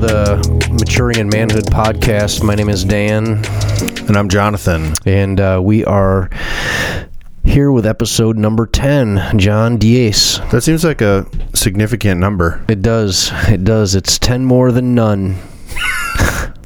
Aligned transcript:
to 0.00 0.06
the 0.06 0.68
Maturing 0.72 1.18
in 1.18 1.28
Manhood 1.28 1.64
podcast. 1.64 2.42
My 2.42 2.54
name 2.54 2.68
is 2.68 2.84
Dan. 2.84 3.44
And 4.08 4.16
I'm 4.16 4.28
Jonathan. 4.28 4.92
And 5.06 5.40
uh, 5.40 5.60
we 5.62 5.84
are 5.84 6.28
here 7.44 7.72
with 7.72 7.86
episode 7.86 8.36
number 8.36 8.66
10, 8.66 9.38
John 9.38 9.78
Diaz. 9.78 10.40
That 10.50 10.62
seems 10.62 10.84
like 10.84 11.00
a 11.00 11.26
significant 11.54 12.20
number. 12.20 12.62
It 12.68 12.82
does. 12.82 13.30
It 13.48 13.64
does. 13.64 13.94
It's 13.94 14.18
10 14.18 14.44
more 14.44 14.70
than 14.70 14.94
none. 14.94 15.36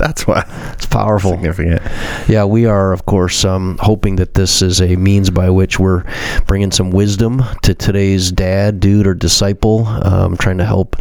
That's 0.01 0.27
why 0.27 0.45
it's 0.73 0.87
powerful. 0.87 1.33
Significant. 1.33 1.83
Yeah, 2.27 2.47
we 2.47 2.65
are, 2.65 2.95
of 2.95 3.05
course, 3.05 3.45
um, 3.45 3.77
hoping 3.83 4.17
that 4.17 4.33
this 4.33 4.63
is 4.63 4.81
a 4.81 4.97
means 4.97 5.29
by 5.29 5.51
which 5.51 5.79
we're 5.79 6.05
bringing 6.47 6.71
some 6.73 6.91
wisdom 6.91 7.43
to 7.63 7.75
today's 7.75 8.33
dad, 8.33 8.81
dude, 8.81 9.07
or 9.07 9.13
disciple, 9.13 9.87
um, 9.87 10.39
trying 10.39 10.57
to 10.57 10.65
help 10.65 10.97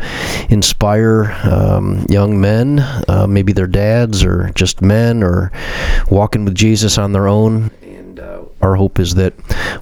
inspire 0.50 1.32
um, 1.44 2.06
young 2.10 2.42
men, 2.42 2.80
uh, 3.08 3.26
maybe 3.28 3.54
their 3.54 3.68
dads 3.68 4.22
or 4.22 4.50
just 4.54 4.82
men, 4.82 5.24
or 5.24 5.54
walking 6.12 6.44
with 6.44 6.56
Jesus 6.56 6.98
on 6.98 7.14
their 7.14 7.30
own 7.30 7.72
And 7.82 8.20
our 8.62 8.76
hope 8.76 9.00
is 9.00 9.16
that 9.16 9.34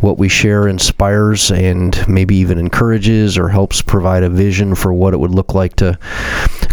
what 0.02 0.20
we 0.20 0.30
share 0.30 0.68
inspires 0.68 1.50
and 1.52 2.08
maybe 2.08 2.36
even 2.36 2.60
encourages 2.60 3.38
or 3.38 3.50
helps 3.50 3.82
provide 3.82 4.22
a 4.22 4.30
vision 4.30 4.76
for 4.76 4.94
what 4.94 5.14
it 5.16 5.18
would 5.18 5.32
look 5.32 5.56
like 5.56 5.76
to 5.78 5.98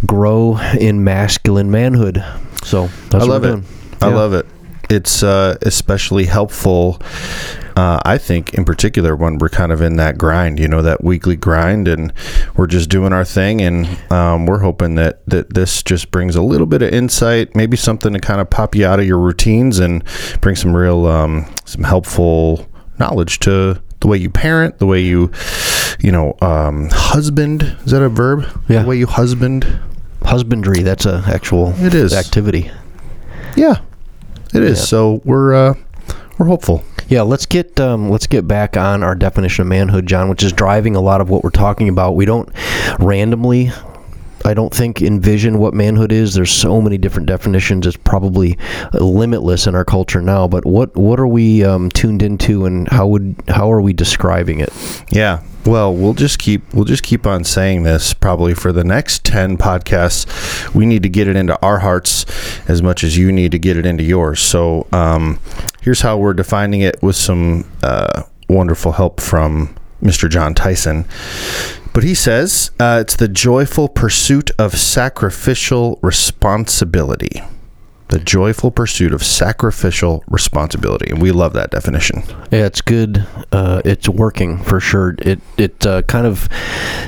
grow 0.07 0.59
in 0.79 1.05
masculine 1.05 1.71
manhood. 1.71 2.25
So 2.63 2.89
I 3.13 3.25
love 3.25 3.45
it. 3.45 3.65
I 4.01 4.09
love 4.09 4.33
it. 4.33 4.47
It's 4.91 5.23
uh, 5.23 5.57
especially 5.63 6.27
helpful 6.27 7.01
uh, 7.77 8.01
I 8.05 8.19
think, 8.19 8.55
in 8.55 8.65
particular, 8.65 9.17
when 9.17 9.39
we're 9.39 9.49
kind 9.49 9.73
of 9.73 9.81
in 9.81 9.97
that 9.97 10.17
grind, 10.17 10.61
you 10.61 10.69
know, 10.69 10.81
that 10.83 11.03
weekly 11.03 11.35
grind, 11.35 11.89
and 11.89 12.13
we're 12.57 12.69
just 12.69 12.89
doing 12.89 13.13
our 13.13 13.25
thing, 13.25 13.61
and 13.61 14.13
um, 14.13 14.47
we're 14.47 14.61
hoping 14.61 14.95
that 14.95 15.27
that 15.27 15.55
this 15.55 15.83
just 15.83 16.11
brings 16.13 16.37
a 16.37 16.43
little 16.43 16.69
bit 16.69 16.83
of 16.83 16.93
insight, 16.93 17.57
maybe 17.57 17.77
something 17.77 18.13
to 18.13 18.21
kind 18.21 18.41
of 18.41 18.49
pop 18.49 18.77
you 18.77 18.87
out 18.87 19.01
of 19.01 19.07
your 19.07 19.19
routines 19.19 19.81
and 19.81 20.05
bring 20.41 20.55
some 20.55 20.75
real, 20.75 21.07
um, 21.07 21.53
some 21.65 21.83
helpful 21.83 22.69
knowledge 23.01 23.41
to 23.41 23.83
the 23.99 24.07
way 24.07 24.19
you 24.19 24.31
parent, 24.31 24.79
the 24.79 24.87
way 24.87 25.01
you, 25.01 25.33
you 25.99 26.13
know, 26.13 26.37
um, 26.43 26.89
husband. 26.93 27.63
Is 27.85 27.91
that 27.91 28.03
a 28.03 28.09
verb? 28.09 28.45
Yeah. 28.69 28.83
The 28.83 28.89
way 28.89 28.97
you 28.99 29.07
husband. 29.07 29.81
Husbandry. 30.25 30.83
That's 30.83 31.07
a 31.07 31.23
actual. 31.27 31.73
It 31.79 31.95
is 31.95 32.13
activity. 32.13 32.71
Yeah, 33.57 33.81
it 34.53 34.63
is. 34.63 34.79
Yeah. 34.79 34.85
So 34.85 35.21
we're 35.25 35.55
uh, 35.55 35.75
we're 36.39 36.47
hopeful. 36.47 36.83
Yeah, 37.09 37.23
let's 37.23 37.47
get 37.47 37.79
um, 37.79 38.09
let's 38.09 38.27
get 38.27 38.49
back 38.49 38.77
on 38.77 39.03
our 39.03 39.15
definition 39.15 39.63
of 39.63 39.69
manhood, 39.69 40.07
John, 40.07 40.29
which 40.29 40.43
is 40.43 40.53
driving 40.53 40.97
a 40.97 41.01
lot 41.01 41.21
of 41.21 41.29
what 41.29 41.45
we're 41.45 41.51
talking 41.51 41.89
about. 41.89 42.17
We 42.17 42.25
don't 42.25 42.49
randomly 42.99 43.71
I 44.45 44.55
don't 44.55 44.75
think 44.75 45.01
envision 45.01 45.59
what 45.59 45.75
manhood 45.75 46.13
is. 46.13 46.35
There's 46.35 46.51
so 46.51 46.81
many 46.81 46.99
different 46.99 47.27
definitions. 47.27 47.87
It's 47.87 47.97
probably 47.97 48.59
limitless 48.93 49.67
in 49.67 49.75
our 49.75 49.85
culture 49.85 50.21
now. 50.21 50.47
But 50.49 50.67
what 50.67 50.95
what 50.97 51.19
are 51.19 51.27
we 51.27 51.65
um, 51.65 51.91
tuned 51.91 52.23
into, 52.23 52.67
and 52.67 52.89
how 52.89 53.07
would 53.07 53.37
how 53.49 53.73
are 53.73 53.81
we 53.81 53.93
describing 53.93 54.61
it? 54.61 54.73
Yeah. 55.11 55.43
Well, 55.65 55.95
we'll 55.95 56.13
just 56.13 56.39
keep 56.39 56.75
we'll 56.75 56.85
just 56.85 57.03
keep 57.03 57.27
on 57.27 57.43
saying 57.43 57.85
this 57.85 58.13
probably 58.13 58.53
for 58.53 58.71
the 58.71 58.85
next 58.85 59.25
10 59.25 59.57
podcasts. 59.57 60.75
We 60.75 60.85
need 60.85 61.03
to 61.05 61.09
get 61.09 61.27
it 61.27 61.37
into 61.37 61.59
our 61.63 61.79
hearts 61.79 62.27
as 62.69 62.83
much 62.83 63.03
as 63.03 63.17
you 63.17 63.33
need 63.33 63.53
to 63.53 63.59
get 63.59 63.79
it 63.79 63.87
into 63.87 64.05
yours. 64.05 64.41
So, 64.41 64.87
um, 64.93 65.41
here's 65.81 66.03
how 66.03 66.19
we're 66.19 66.35
defining 66.35 66.83
it 66.83 67.03
with 67.03 67.17
some 67.17 67.65
uh, 67.83 68.25
wonderful 68.49 68.93
help 68.93 69.21
from 69.21 69.75
Mr. 70.05 70.29
Jon 70.29 70.55
Tyson. 70.55 71.07
But 71.93 72.05
he 72.05 72.15
says 72.15 72.71
uh, 72.79 72.99
it's 73.01 73.17
the 73.17 73.29
joyful 73.29 73.89
pursuit 73.89 74.51
of 74.59 74.79
sacrificial 74.79 75.99
responsibility. 76.03 77.43
The 78.09 78.21
joyful 78.21 78.71
pursuit 78.71 79.13
of 79.13 79.25
sacrificial 79.25 80.23
responsibility, 80.29 81.11
and 81.11 81.21
we 81.21 81.33
love 81.33 81.53
that 81.55 81.71
definition. 81.71 82.23
Yeah, 82.51 82.67
it's 82.67 82.81
good. 82.81 83.27
Uh, 83.51 83.83
it's 83.85 84.09
working 84.09 84.63
for 84.63 84.79
sure. 84.79 85.17
It 85.19 85.41
it 85.57 85.87
uh, 85.87 86.03
kind 86.03 86.27
of 86.27 86.49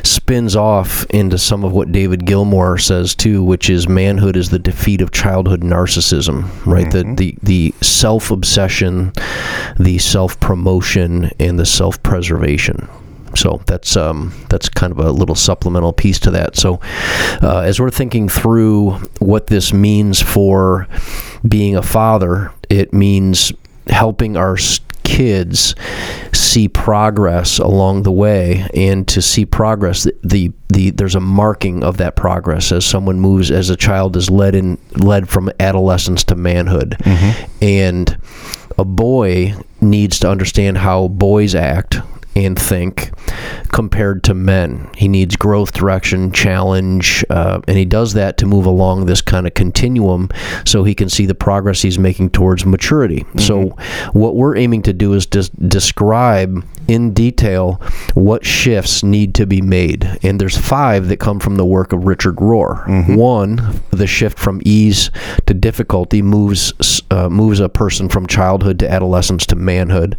spins 0.02 0.56
off 0.56 1.04
into 1.10 1.38
some 1.38 1.64
of 1.64 1.72
what 1.72 1.92
David 1.92 2.24
gilmore 2.24 2.78
says 2.78 3.14
too, 3.14 3.44
which 3.44 3.68
is 3.68 3.88
manhood 3.88 4.36
is 4.36 4.50
the 4.50 4.58
defeat 4.58 5.00
of 5.00 5.12
childhood 5.12 5.60
narcissism. 5.60 6.44
Right, 6.64 6.86
mm-hmm. 6.86 7.14
the 7.14 7.36
the 7.42 7.72
the 7.72 7.84
self 7.84 8.30
obsession, 8.30 9.12
the 9.78 9.98
self 9.98 10.40
promotion, 10.40 11.30
and 11.38 11.58
the 11.58 11.66
self 11.66 12.02
preservation. 12.02 12.88
So 13.36 13.62
that's 13.66 13.96
um, 13.96 14.32
that's 14.48 14.68
kind 14.68 14.92
of 14.92 14.98
a 14.98 15.10
little 15.10 15.34
supplemental 15.34 15.92
piece 15.92 16.18
to 16.20 16.30
that. 16.32 16.56
So 16.56 16.80
uh, 17.42 17.60
as 17.60 17.80
we're 17.80 17.90
thinking 17.90 18.28
through 18.28 18.92
what 19.18 19.46
this 19.46 19.72
means 19.72 20.20
for 20.20 20.88
being 21.46 21.76
a 21.76 21.82
father, 21.82 22.52
it 22.68 22.92
means 22.92 23.52
helping 23.88 24.36
our 24.36 24.56
kids 25.06 25.76
see 26.32 26.68
progress 26.68 27.60
along 27.60 28.02
the 28.02 28.10
way 28.10 28.66
and 28.74 29.06
to 29.06 29.22
see 29.22 29.46
progress 29.46 30.02
the, 30.02 30.12
the, 30.24 30.52
the 30.68 30.90
there's 30.90 31.14
a 31.14 31.20
marking 31.20 31.84
of 31.84 31.98
that 31.98 32.16
progress 32.16 32.72
as 32.72 32.84
someone 32.84 33.20
moves 33.20 33.52
as 33.52 33.70
a 33.70 33.76
child 33.76 34.16
is 34.16 34.28
led 34.28 34.56
in 34.56 34.76
led 34.96 35.28
from 35.28 35.48
adolescence 35.60 36.24
to 36.24 36.34
manhood 36.34 36.96
mm-hmm. 37.00 37.62
and 37.62 38.18
a 38.78 38.84
boy 38.84 39.54
needs 39.80 40.18
to 40.18 40.28
understand 40.28 40.76
how 40.76 41.06
boys 41.06 41.54
act 41.54 41.98
and 42.36 42.58
think 42.58 43.10
compared 43.72 44.22
to 44.24 44.34
men. 44.34 44.90
He 44.94 45.08
needs 45.08 45.36
growth, 45.36 45.72
direction, 45.72 46.32
challenge, 46.32 47.24
uh, 47.30 47.60
and 47.66 47.78
he 47.78 47.86
does 47.86 48.12
that 48.12 48.36
to 48.38 48.46
move 48.46 48.66
along 48.66 49.06
this 49.06 49.22
kind 49.22 49.46
of 49.46 49.54
continuum 49.54 50.28
so 50.66 50.84
he 50.84 50.94
can 50.94 51.08
see 51.08 51.24
the 51.24 51.34
progress 51.34 51.80
he's 51.80 51.98
making 51.98 52.30
towards 52.30 52.66
maturity. 52.66 53.20
Mm-hmm. 53.20 53.38
So, 53.38 53.76
what 54.12 54.36
we're 54.36 54.56
aiming 54.56 54.82
to 54.82 54.92
do 54.92 55.14
is 55.14 55.24
just 55.26 55.56
describe 55.68 56.62
in 56.88 57.14
detail 57.14 57.80
what 58.14 58.44
shifts 58.44 59.02
need 59.02 59.34
to 59.36 59.46
be 59.46 59.62
made. 59.62 60.18
And 60.22 60.40
there's 60.40 60.58
five 60.58 61.08
that 61.08 61.18
come 61.18 61.40
from 61.40 61.56
the 61.56 61.66
work 61.66 61.92
of 61.92 62.04
Richard 62.04 62.36
Rohr. 62.36 62.84
Mm-hmm. 62.84 63.14
One, 63.16 63.80
the 63.90 64.06
shift 64.06 64.38
from 64.38 64.60
ease 64.64 65.10
to 65.46 65.54
difficulty 65.54 66.20
moves 66.20 67.02
uh, 67.10 67.30
moves 67.30 67.60
a 67.60 67.68
person 67.68 68.08
from 68.08 68.26
childhood 68.26 68.78
to 68.80 68.90
adolescence 68.90 69.46
to 69.46 69.56
manhood 69.56 70.16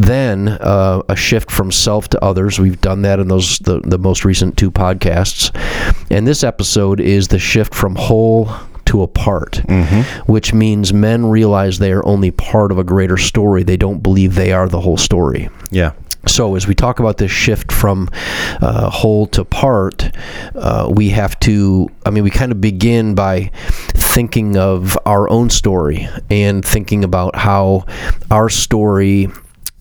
then 0.00 0.48
uh, 0.48 1.02
a 1.08 1.16
shift 1.16 1.50
from 1.50 1.70
self 1.70 2.08
to 2.08 2.24
others. 2.24 2.58
We've 2.58 2.80
done 2.80 3.02
that 3.02 3.20
in 3.20 3.28
those 3.28 3.58
the, 3.58 3.80
the 3.80 3.98
most 3.98 4.24
recent 4.24 4.56
two 4.56 4.70
podcasts. 4.70 5.54
And 6.10 6.26
this 6.26 6.42
episode 6.42 7.00
is 7.00 7.28
the 7.28 7.38
shift 7.38 7.74
from 7.74 7.96
whole 7.96 8.50
to 8.86 9.02
a 9.02 9.06
part, 9.06 9.52
mm-hmm. 9.52 10.32
which 10.32 10.52
means 10.52 10.92
men 10.92 11.26
realize 11.26 11.78
they 11.78 11.92
are 11.92 12.04
only 12.04 12.30
part 12.30 12.72
of 12.72 12.78
a 12.78 12.84
greater 12.84 13.16
story. 13.16 13.62
They 13.62 13.76
don't 13.76 14.02
believe 14.02 14.34
they 14.34 14.52
are 14.52 14.68
the 14.68 14.80
whole 14.80 14.96
story. 14.96 15.48
Yeah. 15.70 15.92
So, 16.26 16.54
as 16.54 16.66
we 16.66 16.74
talk 16.74 17.00
about 17.00 17.16
this 17.16 17.30
shift 17.30 17.72
from 17.72 18.10
uh, 18.60 18.90
whole 18.90 19.26
to 19.28 19.44
part, 19.44 20.10
uh, 20.54 20.90
we 20.94 21.10
have 21.10 21.38
to, 21.40 21.88
I 22.04 22.10
mean, 22.10 22.24
we 22.24 22.30
kind 22.30 22.52
of 22.52 22.60
begin 22.60 23.14
by 23.14 23.50
thinking 23.54 24.58
of 24.58 24.98
our 25.06 25.30
own 25.30 25.48
story 25.48 26.08
and 26.28 26.62
thinking 26.62 27.04
about 27.04 27.36
how 27.36 27.86
our 28.30 28.50
story 28.50 29.28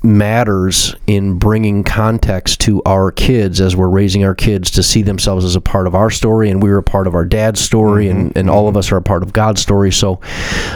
matters 0.02 0.96
in 1.08 1.38
bringing 1.38 1.84
context 1.84 2.62
to 2.62 2.82
our 2.86 3.12
kids 3.12 3.60
as 3.60 3.76
we're 3.76 3.90
raising 3.90 4.24
our 4.24 4.36
kids 4.36 4.72
to 4.72 4.82
see 4.82 5.02
themselves 5.02 5.44
as 5.44 5.56
a 5.56 5.62
part 5.62 5.88
of 5.88 5.96
our 5.96 6.10
story 6.10 6.50
and 6.50 6.64
we're 6.64 6.78
a 6.78 6.84
part 6.84 7.06
of 7.06 7.16
our 7.16 7.26
dad's 7.26 7.60
story 7.60 8.06
mm-hmm. 8.06 8.20
and, 8.20 8.38
and 8.38 8.50
all 8.50 8.68
of 8.68 8.78
us 8.78 8.92
are 8.92 8.98
a 8.98 9.02
part 9.02 9.24
of 9.24 9.34
God's 9.34 9.62
story. 9.62 9.92
So, 9.92 10.22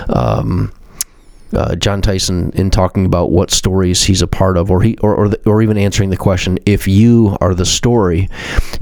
um, 0.10 0.74
uh, 1.56 1.76
Jon 1.76 2.02
Tyson 2.02 2.52
in 2.56 2.70
talking 2.70 3.06
about 3.06 3.32
what 3.32 3.52
stories 3.52 4.04
he's 4.04 4.22
a 4.22 4.28
part 4.28 4.58
of, 4.58 4.72
or 4.72 4.82
he, 4.82 4.98
or 4.98 5.16
or, 5.16 5.30
the, 5.30 5.50
or 5.50 5.62
even 5.62 5.78
answering 5.78 6.10
the 6.10 6.18
question, 6.18 6.58
if 6.66 6.88
you 6.88 7.38
are 7.42 7.54
the 7.54 7.66
story, 7.66 8.30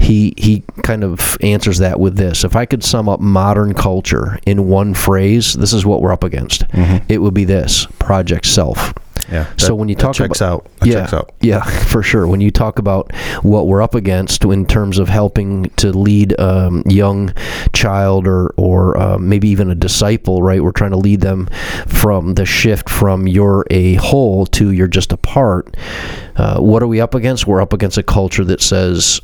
he 0.00 0.34
he 0.38 0.62
kind 0.82 1.04
of 1.04 1.36
answers 1.42 1.78
that 1.78 2.00
with 2.00 2.16
this: 2.16 2.44
If 2.44 2.56
I 2.56 2.64
could 2.64 2.82
sum 2.82 3.08
up 3.08 3.20
modern 3.20 3.74
culture 3.74 4.38
in 4.46 4.68
one 4.68 4.94
phrase, 4.94 5.54
this 5.54 5.72
is 5.72 5.84
what 5.84 6.00
we're 6.00 6.12
up 6.12 6.24
against. 6.24 6.66
Mm-hmm. 6.68 7.04
It 7.08 7.18
would 7.18 7.34
be 7.34 7.44
this: 7.44 7.86
Project 7.98 8.46
Self. 8.46 8.94
Yeah. 9.32 9.44
That, 9.44 9.60
so 9.60 9.74
when 9.74 9.88
you 9.88 9.94
talk 9.94 10.14
checks 10.14 10.40
about, 10.40 10.52
out. 10.52 10.78
That 10.80 10.86
yeah, 10.86 10.94
checks 10.94 11.12
out. 11.14 11.32
yeah, 11.40 11.62
for 11.86 12.02
sure. 12.02 12.26
When 12.26 12.40
you 12.40 12.50
talk 12.50 12.78
about 12.78 13.14
what 13.42 13.66
we're 13.66 13.82
up 13.82 13.94
against 13.94 14.44
in 14.44 14.66
terms 14.66 14.98
of 14.98 15.08
helping 15.08 15.64
to 15.76 15.90
lead 15.90 16.32
a 16.32 16.66
um, 16.66 16.82
young 16.86 17.32
child 17.72 18.26
or 18.26 18.52
or 18.56 18.96
uh, 18.98 19.18
maybe 19.18 19.48
even 19.48 19.70
a 19.70 19.74
disciple, 19.74 20.42
right? 20.42 20.62
We're 20.62 20.72
trying 20.72 20.90
to 20.90 20.98
lead 20.98 21.22
them 21.22 21.48
from 21.86 22.34
the 22.34 22.44
shift 22.44 22.90
from 22.90 23.26
you're 23.26 23.64
a 23.70 23.94
whole 23.94 24.46
to 24.46 24.70
you're 24.70 24.86
just 24.86 25.12
a 25.12 25.16
part. 25.16 25.74
Uh, 26.36 26.60
what 26.60 26.82
are 26.82 26.88
we 26.88 27.00
up 27.00 27.14
against? 27.14 27.46
We're 27.46 27.62
up 27.62 27.72
against 27.72 27.96
a 27.98 28.02
culture 28.02 28.44
that 28.44 28.60
says 28.60 29.20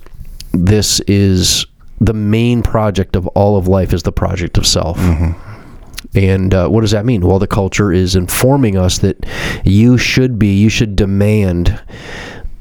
this 0.52 1.00
is 1.00 1.66
the 2.00 2.14
main 2.14 2.62
project 2.62 3.16
of 3.16 3.26
all 3.28 3.56
of 3.56 3.68
life 3.68 3.92
is 3.92 4.04
the 4.04 4.12
project 4.12 4.56
of 4.56 4.66
self. 4.66 4.98
Mm-hmm 4.98 5.57
and 6.14 6.54
uh, 6.54 6.68
what 6.68 6.82
does 6.82 6.92
that 6.92 7.04
mean? 7.04 7.22
Well, 7.22 7.38
the 7.38 7.46
culture 7.46 7.92
is 7.92 8.16
informing 8.16 8.76
us 8.76 8.98
that 8.98 9.24
you 9.64 9.98
should 9.98 10.38
be, 10.38 10.54
you 10.54 10.68
should 10.68 10.96
demand 10.96 11.80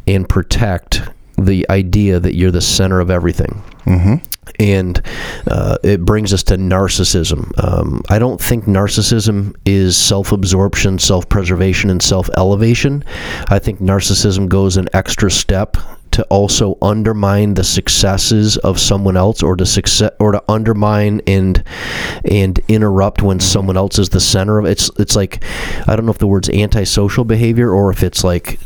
and 0.07 0.27
protect 0.27 1.01
the 1.37 1.69
idea 1.69 2.19
that 2.19 2.35
you're 2.35 2.51
the 2.51 2.61
center 2.61 2.99
of 2.99 3.11
everything. 3.11 3.61
Mm-hmm. 3.85 4.15
And 4.59 5.01
uh, 5.51 5.77
it 5.83 6.03
brings 6.03 6.33
us 6.33 6.41
to 6.43 6.55
narcissism. 6.55 7.51
Um, 7.63 8.01
I 8.09 8.17
don't 8.17 8.41
think 8.41 8.65
narcissism 8.65 9.55
is 9.65 9.95
self 9.95 10.31
absorption, 10.31 10.97
self 10.97 11.29
preservation, 11.29 11.89
and 11.91 12.01
self 12.01 12.29
elevation. 12.37 13.03
I 13.49 13.59
think 13.59 13.79
narcissism 13.79 14.49
goes 14.49 14.77
an 14.77 14.87
extra 14.93 15.29
step 15.29 15.77
to 16.17 16.23
also 16.29 16.79
undermine 16.81 17.53
the 17.53 17.63
successes 17.63 18.57
of 18.57 18.79
someone 18.79 19.15
else 19.15 19.43
or 19.43 19.55
to 19.55 19.67
success 19.67 20.09
or 20.19 20.31
to 20.31 20.43
undermine 20.49 21.21
and 21.27 21.63
and 22.25 22.59
interrupt 22.67 23.21
when 23.21 23.39
someone 23.39 23.77
else 23.77 23.99
is 23.99 24.09
the 24.09 24.19
center 24.19 24.57
of 24.57 24.65
it's 24.65 24.89
it's 24.97 25.15
like 25.15 25.43
I 25.87 25.95
don't 25.95 26.07
know 26.07 26.11
if 26.11 26.17
the 26.17 26.25
word's 26.25 26.49
antisocial 26.49 27.23
behavior 27.23 27.69
or 27.71 27.91
if 27.91 28.01
it's 28.01 28.23
like 28.23 28.59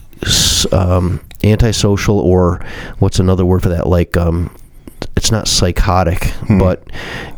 um, 0.72 1.20
antisocial 1.44 2.20
or 2.22 2.64
what's 3.00 3.20
another 3.20 3.46
word 3.46 3.64
for 3.64 3.70
that? 3.70 3.86
Like 3.86 4.16
um, 4.16 4.56
it's 5.18 5.30
not 5.30 5.50
psychotic 5.50 6.32
but 6.48 6.84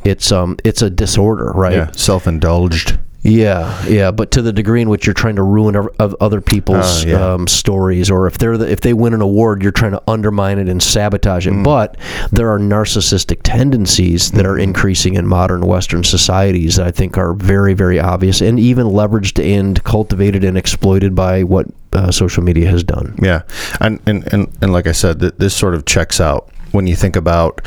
it's 0.03 0.31
um 0.31 0.57
it's 0.63 0.83
a 0.83 0.91
disorder 0.91 1.51
right? 1.55 1.73
Yeah, 1.73 1.91
self-indulged. 1.93 2.99
Yeah, 3.23 3.85
yeah, 3.85 4.11
but 4.11 4.31
to 4.31 4.41
the 4.41 4.51
degree 4.51 4.81
in 4.81 4.89
which 4.89 5.05
you're 5.05 5.13
trying 5.13 5.37
to 5.37 5.43
ruin 5.43 5.75
of 5.75 6.15
other 6.19 6.41
people's 6.41 7.05
Oh, 7.05 7.07
yeah. 7.07 7.33
um, 7.33 7.47
stories, 7.47 8.11
or 8.11 8.27
if 8.27 8.37
they're 8.37 8.57
the, 8.57 8.69
if 8.69 8.81
they 8.81 8.93
win 8.93 9.13
an 9.13 9.21
award, 9.21 9.63
you're 9.63 9.71
trying 9.71 9.93
to 9.93 10.01
undermine 10.07 10.59
it 10.59 10.67
and 10.67 10.83
sabotage 10.83 11.47
it. 11.47 11.53
Mm. 11.53 11.63
But 11.63 11.97
there 12.31 12.49
are 12.51 12.59
narcissistic 12.59 13.39
tendencies 13.43 14.31
that 14.31 14.45
are 14.45 14.57
increasing 14.57 15.15
in 15.15 15.25
modern 15.25 15.61
Western 15.61 16.03
societies 16.03 16.75
that 16.75 16.85
I 16.87 16.91
think 16.91 17.17
are 17.17 17.33
very, 17.33 17.73
very 17.73 17.99
obvious, 17.99 18.41
and 18.41 18.59
even 18.59 18.87
leveraged 18.87 19.43
and 19.43 19.81
cultivated 19.83 20.43
and 20.43 20.57
exploited 20.57 21.15
by 21.15 21.43
what 21.43 21.67
uh, 21.93 22.11
social 22.11 22.43
media 22.43 22.69
has 22.69 22.83
done. 22.83 23.15
Yeah, 23.21 23.43
and 23.79 23.99
and 24.05 24.27
and, 24.33 24.49
and 24.61 24.73
like 24.73 24.85
I 24.87 24.91
said, 24.91 25.19
th- 25.21 25.35
this 25.37 25.55
sort 25.55 25.75
of 25.75 25.85
checks 25.85 26.19
out 26.19 26.49
when 26.71 26.87
you 26.87 26.95
think 26.95 27.15
about, 27.15 27.61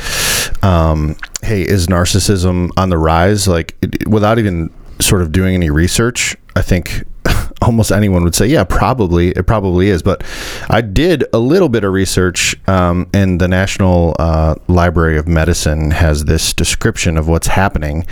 um, 0.65 1.17
hey, 1.43 1.63
is 1.63 1.87
narcissism 1.87 2.71
on 2.77 2.89
the 2.91 2.99
rise? 2.99 3.47
Like, 3.47 3.77
it, 3.81 4.09
without 4.09 4.39
even 4.41 4.69
sort 5.01 5.23
of 5.23 5.33
doing 5.33 5.55
any 5.55 5.71
research, 5.71 6.37
I 6.55 6.63
think 6.63 7.05
almost 7.63 7.93
anyone 7.93 8.25
would 8.25 8.35
say, 8.35 8.47
yeah, 8.47 8.65
probably 8.65 9.31
it 9.31 9.47
probably 9.47 9.89
is. 9.89 10.03
But 10.03 10.23
I 10.69 10.81
did 10.81 11.25
a 11.33 11.39
little 11.39 11.69
bit 11.69 11.85
of 11.85 11.93
research, 11.93 12.57
um, 12.69 13.09
and 13.13 13.41
the 13.41 13.49
National 13.49 14.17
uh, 14.19 14.57
Library 14.69 15.19
of 15.19 15.27
Medicine 15.27 15.91
has 15.91 16.25
this 16.25 16.53
description 16.53 17.17
of 17.17 17.29
what's 17.29 17.49
happening 17.49 18.07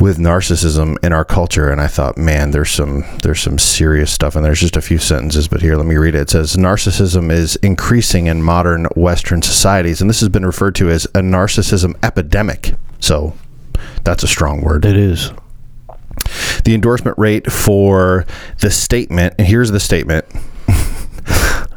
with 0.00 0.18
narcissism 0.18 0.96
in 1.04 1.12
our 1.12 1.24
culture. 1.24 1.70
And 1.70 1.80
I 1.80 1.88
thought 1.88 2.16
man 2.16 2.52
there's 2.52 2.70
some 2.70 3.04
there's 3.22 3.40
some 3.40 3.58
serious 3.58 4.12
stuff 4.12 4.36
and 4.36 4.44
there's 4.44 4.60
just 4.60 4.76
a 4.76 4.80
few 4.80 4.98
sentences 4.98 5.48
but 5.48 5.60
here 5.60 5.76
let 5.76 5.86
me 5.86 5.96
read 5.96 6.14
it. 6.14 6.20
It 6.20 6.30
says 6.30 6.56
narcissism 6.56 7.32
is 7.32 7.56
increasing 7.56 8.26
in 8.26 8.42
modern 8.42 8.84
western 8.94 9.42
societies 9.42 10.00
and 10.00 10.08
this 10.08 10.20
has 10.20 10.28
been 10.28 10.46
referred 10.46 10.76
to 10.76 10.88
as 10.88 11.06
a 11.06 11.20
narcissism 11.20 11.96
epidemic. 12.04 12.74
So 13.00 13.34
that's 14.04 14.22
a 14.22 14.28
strong 14.28 14.60
word. 14.60 14.84
It 14.84 14.96
is. 14.96 15.32
The 16.68 16.74
endorsement 16.74 17.16
rate 17.16 17.50
for 17.50 18.26
the 18.60 18.70
statement, 18.70 19.34
and 19.38 19.48
here's 19.48 19.70
the 19.70 19.80
statement 19.80 20.26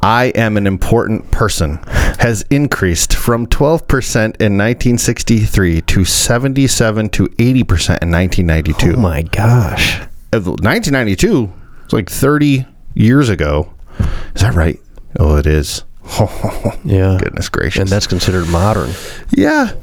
I 0.03 0.33
am 0.35 0.57
an 0.57 0.67
important 0.67 1.31
person, 1.31 1.77
has 2.19 2.41
increased 2.49 3.13
from 3.13 3.47
12% 3.47 4.17
in 4.17 4.57
1963 4.57 5.79
to 5.79 6.03
77 6.03 7.07
to 7.07 7.23
80% 7.23 8.01
in 8.01 8.11
1992. 8.11 8.93
Oh 8.93 8.99
my 8.99 9.21
gosh. 9.21 10.01
1992, 10.33 11.53
it's 11.85 11.93
like 11.93 12.09
30 12.09 12.65
years 12.93 13.29
ago. 13.29 13.73
Is 14.35 14.41
that 14.41 14.55
right? 14.55 14.77
Oh, 15.17 15.37
it 15.37 15.47
is. 15.47 15.85
Yeah. 16.83 17.17
Goodness 17.21 17.47
gracious. 17.47 17.79
And 17.79 17.89
that's 17.89 18.07
considered 18.07 18.47
modern. 18.49 18.91
Yeah. 19.29 19.73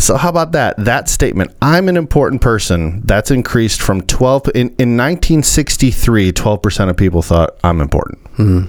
So 0.00 0.16
how 0.16 0.30
about 0.30 0.52
that? 0.52 0.76
That 0.78 1.08
statement, 1.08 1.54
I'm 1.60 1.88
an 1.88 1.96
important 1.96 2.40
person, 2.40 3.02
that's 3.04 3.30
increased 3.30 3.82
from 3.82 4.00
12 4.02 4.48
in, 4.48 4.68
in 4.78 4.96
1963, 4.96 6.32
12% 6.32 6.88
of 6.88 6.96
people 6.96 7.20
thought 7.20 7.58
I'm 7.62 7.80
important. 7.80 8.18
Hmm. 8.34 8.64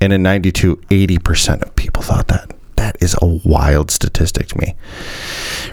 And 0.00 0.12
in 0.12 0.22
92, 0.24 0.76
80% 0.76 1.62
of 1.62 1.74
people 1.76 2.02
thought 2.02 2.26
that. 2.28 2.52
That 2.74 2.96
is 3.00 3.16
a 3.22 3.40
wild 3.44 3.90
statistic 3.90 4.48
to 4.48 4.58
me. 4.58 4.74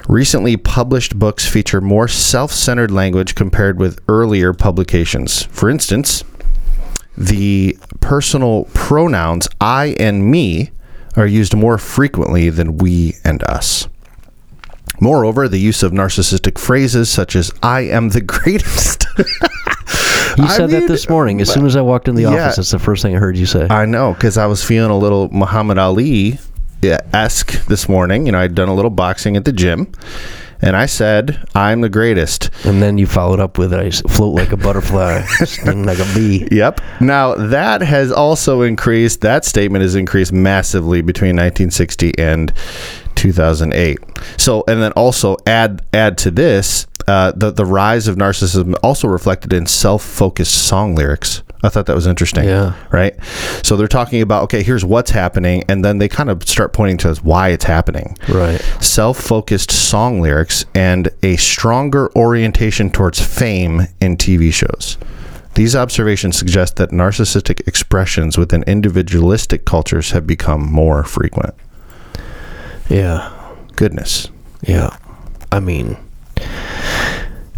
Recently 0.08 0.56
published 0.56 1.18
books 1.18 1.46
feature 1.46 1.80
more 1.80 2.08
self-centered 2.08 2.90
language 2.90 3.34
compared 3.34 3.78
with 3.78 4.00
earlier 4.08 4.52
publications. 4.52 5.42
For 5.44 5.68
instance, 5.68 6.24
the 7.16 7.76
personal 8.00 8.64
pronouns 8.72 9.48
I 9.60 9.96
and 9.98 10.30
me 10.30 10.70
are 11.16 11.26
used 11.26 11.54
more 11.54 11.78
frequently 11.78 12.50
than 12.50 12.78
we 12.78 13.14
and 13.24 13.42
us. 13.44 13.88
Moreover, 15.00 15.48
the 15.48 15.58
use 15.58 15.82
of 15.82 15.92
narcissistic 15.92 16.58
phrases 16.58 17.10
such 17.10 17.36
as 17.36 17.52
I 17.62 17.82
am 17.82 18.10
the 18.10 18.20
greatest. 18.20 19.06
You 20.36 20.44
I 20.44 20.48
said 20.48 20.70
mean, 20.70 20.80
that 20.80 20.88
this 20.88 21.08
morning. 21.08 21.40
As 21.40 21.52
soon 21.52 21.64
as 21.64 21.76
I 21.76 21.80
walked 21.80 22.08
in 22.08 22.16
the 22.16 22.22
yeah. 22.22 22.46
office, 22.46 22.56
that's 22.56 22.70
the 22.72 22.80
first 22.80 23.02
thing 23.02 23.14
I 23.14 23.20
heard 23.20 23.36
you 23.36 23.46
say. 23.46 23.68
I 23.70 23.86
know, 23.86 24.14
because 24.14 24.36
I 24.36 24.46
was 24.46 24.64
feeling 24.64 24.90
a 24.90 24.98
little 24.98 25.28
Muhammad 25.28 25.78
Ali 25.78 26.40
esque 26.82 27.64
this 27.66 27.88
morning. 27.88 28.26
You 28.26 28.32
know, 28.32 28.40
I'd 28.40 28.54
done 28.54 28.68
a 28.68 28.74
little 28.74 28.90
boxing 28.90 29.36
at 29.36 29.44
the 29.44 29.52
gym. 29.52 29.92
And 30.60 30.76
I 30.76 30.86
said, 30.86 31.46
I'm 31.54 31.80
the 31.80 31.88
greatest. 31.88 32.50
and 32.64 32.82
then 32.82 32.98
you 32.98 33.06
followed 33.06 33.40
up 33.40 33.58
with 33.58 33.72
I 33.74 33.90
float 33.90 34.34
like 34.34 34.52
a 34.52 34.56
butterfly, 34.56 35.22
sting 35.44 35.84
like 35.84 35.98
a 35.98 36.14
bee. 36.14 36.48
Yep. 36.50 36.80
Now 37.00 37.34
that 37.34 37.82
has 37.82 38.12
also 38.12 38.62
increased. 38.62 39.20
That 39.20 39.44
statement 39.44 39.82
has 39.82 39.94
increased 39.94 40.32
massively 40.32 41.02
between 41.02 41.36
1960 41.36 42.18
and 42.18 42.52
2008. 43.14 43.98
So, 44.36 44.64
and 44.68 44.82
then 44.82 44.92
also 44.92 45.36
add 45.46 45.82
add 45.92 46.18
to 46.18 46.30
this 46.30 46.86
uh, 47.06 47.32
the 47.36 47.50
the 47.50 47.64
rise 47.64 48.08
of 48.08 48.16
narcissism 48.16 48.74
also 48.82 49.08
reflected 49.08 49.52
in 49.52 49.66
self-focused 49.66 50.54
song 50.54 50.94
lyrics. 50.94 51.42
I 51.64 51.70
thought 51.70 51.86
that 51.86 51.96
was 51.96 52.06
interesting. 52.06 52.44
Yeah. 52.44 52.74
Right. 52.90 53.16
So 53.62 53.76
they're 53.76 53.88
talking 53.88 54.20
about 54.22 54.42
okay, 54.44 54.62
here's 54.62 54.84
what's 54.84 55.10
happening, 55.10 55.64
and 55.68 55.84
then 55.84 55.98
they 55.98 56.08
kind 56.08 56.28
of 56.30 56.46
start 56.46 56.72
pointing 56.72 56.98
to 56.98 57.14
why 57.22 57.48
it's 57.48 57.64
happening 57.64 58.16
Right. 58.28 58.60
self 58.80 59.18
focused 59.18 59.70
song 59.70 60.20
lyrics, 60.20 60.64
and 60.74 61.08
a 61.22 61.36
stronger 61.36 62.10
orientation 62.14 62.90
towards 62.90 63.20
fame 63.20 63.88
in 64.00 64.16
TV 64.16 64.52
shows. 64.52 64.98
These 65.54 65.74
observations 65.76 66.36
suggest 66.36 66.76
that 66.76 66.90
narcissistic 66.90 67.66
expressions 67.68 68.36
within 68.36 68.62
individualistic 68.64 69.64
cultures 69.64 70.10
have 70.10 70.26
become 70.26 70.70
more 70.70 71.02
frequent. 71.04 71.54
Yeah. 72.88 73.30
Goodness. 73.76 74.28
Yeah. 74.62 74.96
I 75.52 75.60
mean, 75.60 75.96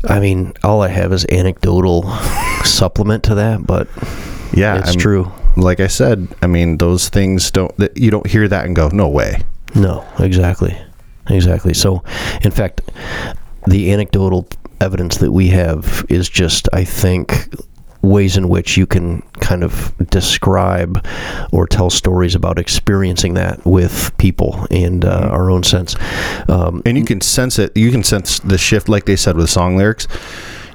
I 0.04 0.20
mean, 0.20 0.52
all 0.62 0.82
I 0.82 0.88
have 0.88 1.12
is 1.12 1.26
anecdotal 1.30 2.02
supplement 2.64 3.24
to 3.24 3.34
that, 3.36 3.66
but 3.66 3.88
Yeah, 4.52 4.78
it's 4.78 4.90
I'm- 4.90 4.98
true. 4.98 5.32
Like 5.56 5.80
I 5.80 5.86
said, 5.86 6.28
I 6.42 6.46
mean, 6.48 6.76
those 6.76 7.08
things 7.08 7.50
don't, 7.50 7.72
you 7.94 8.10
don't 8.10 8.26
hear 8.26 8.46
that 8.46 8.66
and 8.66 8.76
go, 8.76 8.88
no 8.92 9.08
way. 9.08 9.40
No, 9.74 10.04
exactly. 10.18 10.76
Exactly. 11.30 11.72
So, 11.72 12.02
in 12.42 12.50
fact, 12.50 12.82
the 13.66 13.90
anecdotal 13.92 14.46
evidence 14.82 15.16
that 15.18 15.32
we 15.32 15.48
have 15.48 16.04
is 16.10 16.28
just, 16.28 16.68
I 16.74 16.84
think, 16.84 17.48
ways 18.06 18.36
in 18.36 18.48
which 18.48 18.76
you 18.76 18.86
can 18.86 19.22
kind 19.40 19.62
of 19.62 19.92
describe 20.10 21.04
or 21.52 21.66
tell 21.66 21.90
stories 21.90 22.34
about 22.34 22.58
experiencing 22.58 23.34
that 23.34 23.64
with 23.66 24.16
people 24.18 24.66
and 24.70 25.04
uh, 25.04 25.28
our 25.30 25.50
own 25.50 25.62
sense. 25.62 25.96
Um, 26.48 26.82
And 26.86 26.96
you 26.96 27.04
can 27.04 27.20
sense 27.20 27.58
it. 27.58 27.76
You 27.76 27.90
can 27.90 28.02
sense 28.04 28.38
the 28.38 28.58
shift, 28.58 28.88
like 28.88 29.04
they 29.04 29.16
said 29.16 29.36
with 29.36 29.50
song 29.50 29.76
lyrics. 29.76 30.06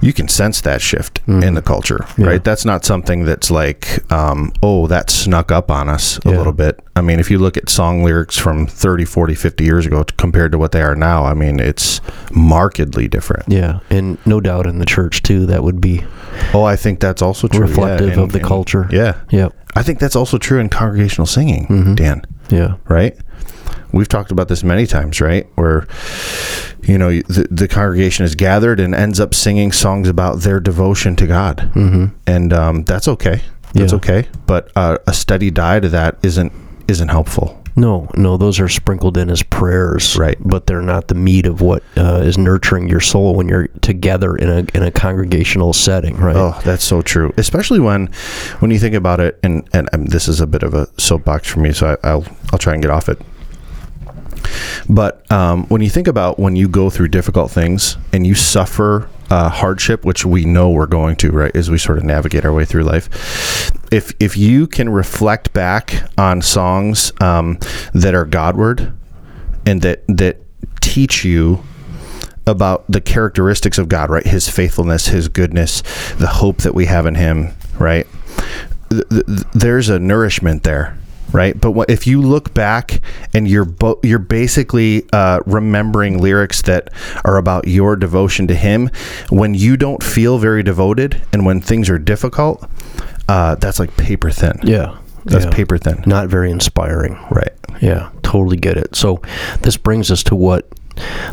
You 0.02 0.14
can 0.14 0.28
sense 0.28 0.62
that 0.62 0.82
shift 0.82 1.22
in 1.28 1.54
the 1.54 1.62
culture, 1.62 2.00
Mm-hmm. 2.00 2.22
Yeah. 2.24 2.28
right? 2.28 2.44
That's 2.44 2.66
not 2.66 2.84
something 2.84 3.24
that's 3.26 3.52
like, 3.52 4.12
um, 4.12 4.52
oh, 4.64 4.88
that 4.88 5.10
snuck 5.12 5.52
up 5.52 5.70
on 5.70 5.88
us 5.90 6.18
a 6.26 6.30
Yeah. 6.32 6.38
little 6.38 6.54
bit. 6.54 6.80
I 6.96 7.02
mean, 7.02 7.20
if 7.20 7.30
you 7.32 7.38
look 7.38 7.56
at 7.56 7.70
song 7.70 8.04
lyrics 8.04 8.38
from 8.38 8.66
30, 8.68 9.06
40, 9.06 9.36
50 9.36 9.64
years 9.64 9.86
ago 9.86 10.04
compared 10.18 10.52
to 10.54 10.58
what 10.58 10.72
they 10.72 10.82
are 10.82 10.96
now, 10.96 11.24
I 11.26 11.34
mean, 11.36 11.60
it's 11.60 12.02
markedly 12.32 13.08
different. 13.08 13.44
yeah, 13.48 13.80
and 13.90 14.18
no 14.26 14.42
doubt 14.42 14.66
in 14.68 14.80
the 14.80 14.86
church 14.86 15.22
too, 15.24 15.46
that 15.46 15.64
would 15.64 15.80
be 15.80 16.04
Oh, 16.54 16.64
I 16.64 16.76
think 16.76 17.00
that's 17.00 17.22
also 17.22 17.48
true. 17.48 17.60
yeah, 17.66 17.70
reflective 17.70 18.18
of 18.18 18.32
the 18.32 18.40
in- 18.40 18.46
culture. 18.46 18.88
Yeah. 18.92 19.14
Yep. 19.30 19.54
I 19.76 19.84
think 19.84 20.00
that's 20.00 20.16
also 20.16 20.38
true 20.38 20.60
in 20.60 20.70
congregational 20.70 21.26
singing, 21.28 21.68
Mhm. 21.68 21.96
Dan. 21.96 22.24
Yeah. 22.50 22.74
right? 22.90 23.16
We've 23.94 24.08
talked 24.08 24.32
about 24.32 24.48
this 24.48 24.64
many 24.64 24.86
times, 24.88 25.20
right? 25.22 25.48
Where 25.56 25.88
you 26.84 26.98
know 26.98 27.12
the, 27.12 27.48
the 27.52 27.68
congregation 27.68 28.26
is 28.26 28.36
gathered 28.36 28.80
and 28.80 28.96
ends 28.96 29.20
up 29.20 29.34
singing 29.34 29.72
songs 29.72 30.08
about 30.10 30.40
their 30.42 30.60
devotion 30.60 31.16
to 31.18 31.28
God, 31.28 31.70
Mm-hmm. 31.76 32.06
and 32.28 32.54
um, 32.54 32.84
that's 32.84 33.08
okay. 33.08 33.42
That's 33.74 33.92
Yeah. 33.94 33.98
okay. 33.98 34.28
But 34.48 34.72
uh, 34.76 34.98
a 35.08 35.14
steady 35.14 35.52
diet 35.52 35.86
of 35.86 35.92
that 35.92 36.18
isn't 36.24 36.52
isn't 36.88 37.10
helpful. 37.10 37.58
No, 37.78 38.10
no, 38.18 38.36
those 38.36 38.60
are 38.60 38.68
sprinkled 38.68 39.16
in 39.16 39.30
as 39.30 39.42
prayers, 39.44 40.18
Right. 40.18 40.36
But 40.42 40.68
they're 40.68 40.82
not 40.82 41.08
the 41.08 41.16
meat 41.16 41.46
of 41.46 41.62
what 41.62 41.84
uh, 41.96 42.20
is 42.22 42.38
nurturing 42.38 42.90
your 42.90 43.00
soul 43.00 43.34
when 43.34 43.48
you're 43.48 43.68
together 43.80 44.36
in 44.36 44.50
a 44.50 44.58
in 44.78 44.84
a 44.84 44.92
congregational 44.92 45.72
setting, 45.72 46.18
right? 46.18 46.36
Oh, 46.36 46.60
that's 46.66 46.84
so 46.84 47.02
true. 47.02 47.34
Especially 47.38 47.80
when, 47.80 48.08
when 48.60 48.72
you 48.72 48.80
think 48.80 48.94
about 48.94 49.22
it, 49.22 49.40
and 49.42 49.64
and, 49.72 49.88
um 49.94 50.06
this 50.08 50.28
is 50.28 50.42
a 50.42 50.48
bit 50.48 50.64
of 50.64 50.74
a 50.74 50.88
soapbox 51.00 51.48
for 51.48 51.62
me, 51.62 51.72
so 51.72 51.98
I, 52.04 52.10
I'll 52.10 52.26
I'll 52.52 52.60
try 52.60 52.74
and 52.74 52.82
get 52.82 52.92
off 52.92 53.08
it. 53.08 53.22
But 54.90 55.30
um, 55.32 55.66
when 55.68 55.82
you 55.82 55.90
think 55.90 56.08
about 56.08 56.40
when 56.40 56.56
you 56.56 56.68
go 56.68 56.90
through 56.90 57.10
difficult 57.10 57.52
things 57.52 57.98
and 58.14 58.26
you 58.26 58.36
suffer 58.36 59.10
uh, 59.30 59.50
hardship, 59.50 60.04
which 60.04 60.26
we 60.26 60.46
know 60.46 60.70
we're 60.70 60.86
going 60.88 61.16
to, 61.18 61.32
right, 61.32 61.56
as 61.56 61.70
we 61.70 61.78
sort 61.78 61.98
of 61.98 62.04
navigate 62.04 62.46
our 62.46 62.54
way 62.54 62.66
through 62.66 62.84
life, 62.84 63.72
if 63.92 64.14
if 64.20 64.36
you 64.36 64.68
can 64.68 64.90
reflect 64.90 65.54
back 65.54 66.04
on 66.18 66.42
songs 66.42 67.14
um, 67.22 67.58
that 67.94 68.14
are 68.14 68.26
Godward 68.26 68.94
and 69.66 69.82
that 69.82 70.04
that 70.08 70.38
teach 70.82 71.24
you 71.24 71.64
about 72.48 72.84
the 72.90 73.00
characteristics 73.02 73.78
of 73.78 73.88
God, 73.88 74.10
right? 74.10 74.26
His 74.26 74.50
faithfulness, 74.50 75.08
His 75.08 75.28
goodness, 75.28 75.82
the 76.14 76.28
hope 76.28 76.58
that 76.58 76.74
we 76.74 76.86
have 76.88 77.06
in 77.06 77.16
Him, 77.16 77.54
right? 77.78 78.08
Th- 78.90 79.08
th- 79.10 79.44
there's 79.54 79.90
a 79.90 80.00
nourishment 80.00 80.64
there, 80.64 80.98
right? 81.32 81.60
But 81.60 81.72
what, 81.72 81.90
if 81.90 82.08
you 82.08 82.22
look 82.22 82.54
back 82.54 83.02
and 83.34 83.48
you're 83.48 83.66
bo- 83.66 84.00
you're 84.04 84.20
basically 84.20 85.06
uh, 85.14 85.40
remembering 85.46 86.20
lyrics 86.20 86.62
that 86.64 86.90
are 87.26 87.38
about 87.38 87.68
your 87.68 87.96
devotion 87.96 88.48
to 88.48 88.56
Him, 88.56 88.90
when 89.30 89.54
you 89.54 89.78
don't 89.78 90.04
feel 90.04 90.38
very 90.38 90.64
devoted 90.64 91.22
and 91.34 91.46
when 91.46 91.62
things 91.62 91.90
are 91.90 92.00
difficult, 92.00 92.68
uh, 93.30 93.56
that's 93.56 93.80
like 93.80 93.96
paper 93.98 94.30
thin. 94.32 94.60
yeah, 94.64 94.98
That's 95.26 95.46
yeah. 95.46 95.52
paper 95.52 95.78
thin, 95.78 96.04
Not 96.06 96.28
very 96.28 96.52
inspiring. 96.52 97.14
right? 97.32 97.52
Yeah, 97.82 98.12
totally 98.24 98.58
get 98.58 98.78
it. 98.78 98.96
So 98.96 99.22
this 99.62 99.78
brings 99.78 100.12
us 100.12 100.24
to 100.24 100.36
what 100.36 100.68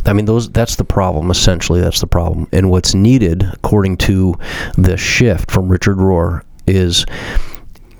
I 0.06 0.12
mean 0.12 0.24
those 0.24 0.48
that's 0.50 0.76
the 0.76 0.84
problem 0.84 1.30
essentially 1.30 1.80
that's 1.80 2.00
the 2.00 2.06
problem. 2.06 2.46
And 2.52 2.70
what's 2.70 2.94
needed 2.94 3.42
according 3.52 3.96
to 3.98 4.34
the 4.78 4.96
shift 4.96 5.50
from 5.50 5.68
Richard 5.68 5.96
Rohr 5.98 6.42
is 6.66 7.04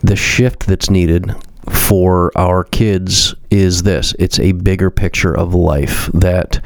the 0.02 0.16
shift 0.16 0.66
that's 0.66 0.88
needed 0.88 1.34
for 1.70 2.30
our 2.36 2.64
kids 2.64 3.34
is 3.50 3.82
this. 3.82 4.14
It's 4.18 4.38
a 4.38 4.52
bigger 4.52 4.90
picture 4.90 5.36
of 5.36 5.54
life 5.54 6.10
that 6.14 6.56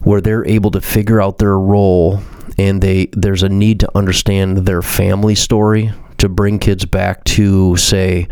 where 0.00 0.20
they're 0.20 0.46
able 0.46 0.70
to 0.72 0.80
figure 0.80 1.20
out 1.20 1.38
their 1.38 1.58
role 1.58 2.20
and 2.58 2.80
they 2.82 3.06
there's 3.12 3.42
a 3.42 3.48
need 3.48 3.80
to 3.80 3.90
understand 3.96 4.58
their 4.58 4.82
family 4.82 5.34
story 5.34 5.92
to 6.18 6.28
bring 6.28 6.58
kids 6.58 6.84
back 6.86 7.22
to 7.24 7.76
say 7.76 8.26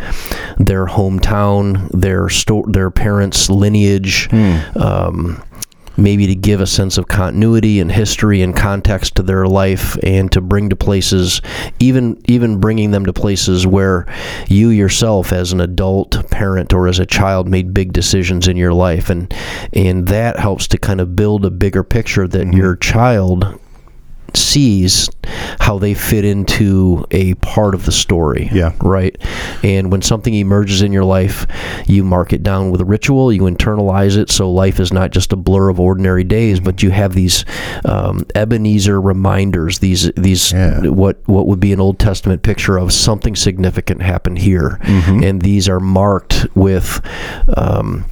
their 0.57 0.87
hometown 0.87 1.89
their 1.91 2.29
sto- 2.29 2.65
their 2.69 2.91
parents 2.91 3.51
lineage 3.51 4.29
um, 4.77 5.43
maybe 5.97 6.27
to 6.27 6.35
give 6.35 6.61
a 6.61 6.67
sense 6.67 6.99
of 6.99 7.09
continuity 7.09 7.81
and 7.81 7.91
history 7.91 8.43
and 8.43 8.57
context 8.57 9.15
to 9.17 9.23
their 9.23 9.47
life 9.47 9.97
and 10.03 10.31
to 10.33 10.41
bring 10.41 10.69
to 10.69 10.77
places 10.77 11.41
even 11.79 12.21
even 12.27 12.61
bringing 12.61 12.91
them 12.91 13.07
to 13.07 13.13
places 13.13 13.67
where 13.67 14.07
you 14.49 14.69
yourself 14.69 15.33
as 15.33 15.53
an 15.53 15.61
adult 15.61 16.31
parent 16.31 16.73
or 16.73 16.89
as 16.89 16.99
a 16.99 17.07
child 17.07 17.49
made 17.49 17.75
big 17.75 17.93
decisions 17.93 18.49
in 18.49 18.57
your 18.57 18.73
life. 18.73 19.11
And 19.11 19.33
and 19.73 20.07
that 20.09 20.39
helps 20.39 20.67
to 20.69 20.79
kind 20.79 21.01
of 21.01 21.17
build 21.17 21.45
a 21.45 21.51
bigger 21.51 21.85
picture 21.85 22.27
that 22.29 22.47
mm-hmm. 22.47 22.57
your 22.57 22.77
child 22.77 23.61
sees 24.37 25.09
how 25.61 25.79
they 25.79 25.95
fit 25.95 26.25
into 26.25 27.05
a 27.11 27.35
part 27.35 27.75
of 27.75 27.85
the 27.87 27.93
story. 27.93 28.49
Yeah. 28.53 28.73
Right. 28.81 29.17
And 29.63 29.91
when 29.91 30.03
something 30.03 30.35
emerges 30.35 30.83
in 30.83 30.93
your 30.93 31.05
life, 31.05 31.47
you 31.87 32.05
mark 32.05 32.33
it 32.33 32.43
down 32.43 32.71
with 32.71 32.81
a 32.81 32.85
ritual, 32.85 33.33
you 33.33 33.43
internalize 33.43 34.17
it 34.17 34.31
so 34.31 34.51
life 34.51 34.81
is 34.81 34.93
not 34.93 35.11
just 35.11 35.33
a 35.33 35.37
blur 35.37 35.69
of 35.69 35.81
ordinary 35.81 36.25
days, 36.25 36.61
but 36.61 36.83
you 36.83 36.91
have 36.91 37.15
these 37.15 37.45
um, 37.85 38.25
Ebenezer 38.35 39.01
reminders, 39.01 39.79
these 39.79 40.11
these 40.13 40.53
Yeah. 40.53 40.81
what 40.89 41.19
what 41.27 41.47
would 41.47 41.61
be 41.61 41.73
an 41.73 41.81
Old 41.81 41.99
Testament 41.99 42.43
picture 42.43 42.77
of 42.77 42.93
something 42.93 43.37
significant 43.37 44.03
happened 44.03 44.39
here. 44.39 44.79
Mm-hmm. 44.83 45.23
And 45.25 45.43
these 45.43 45.69
are 45.69 45.81
marked 45.81 46.47
with 46.55 47.01
um, 47.57 48.05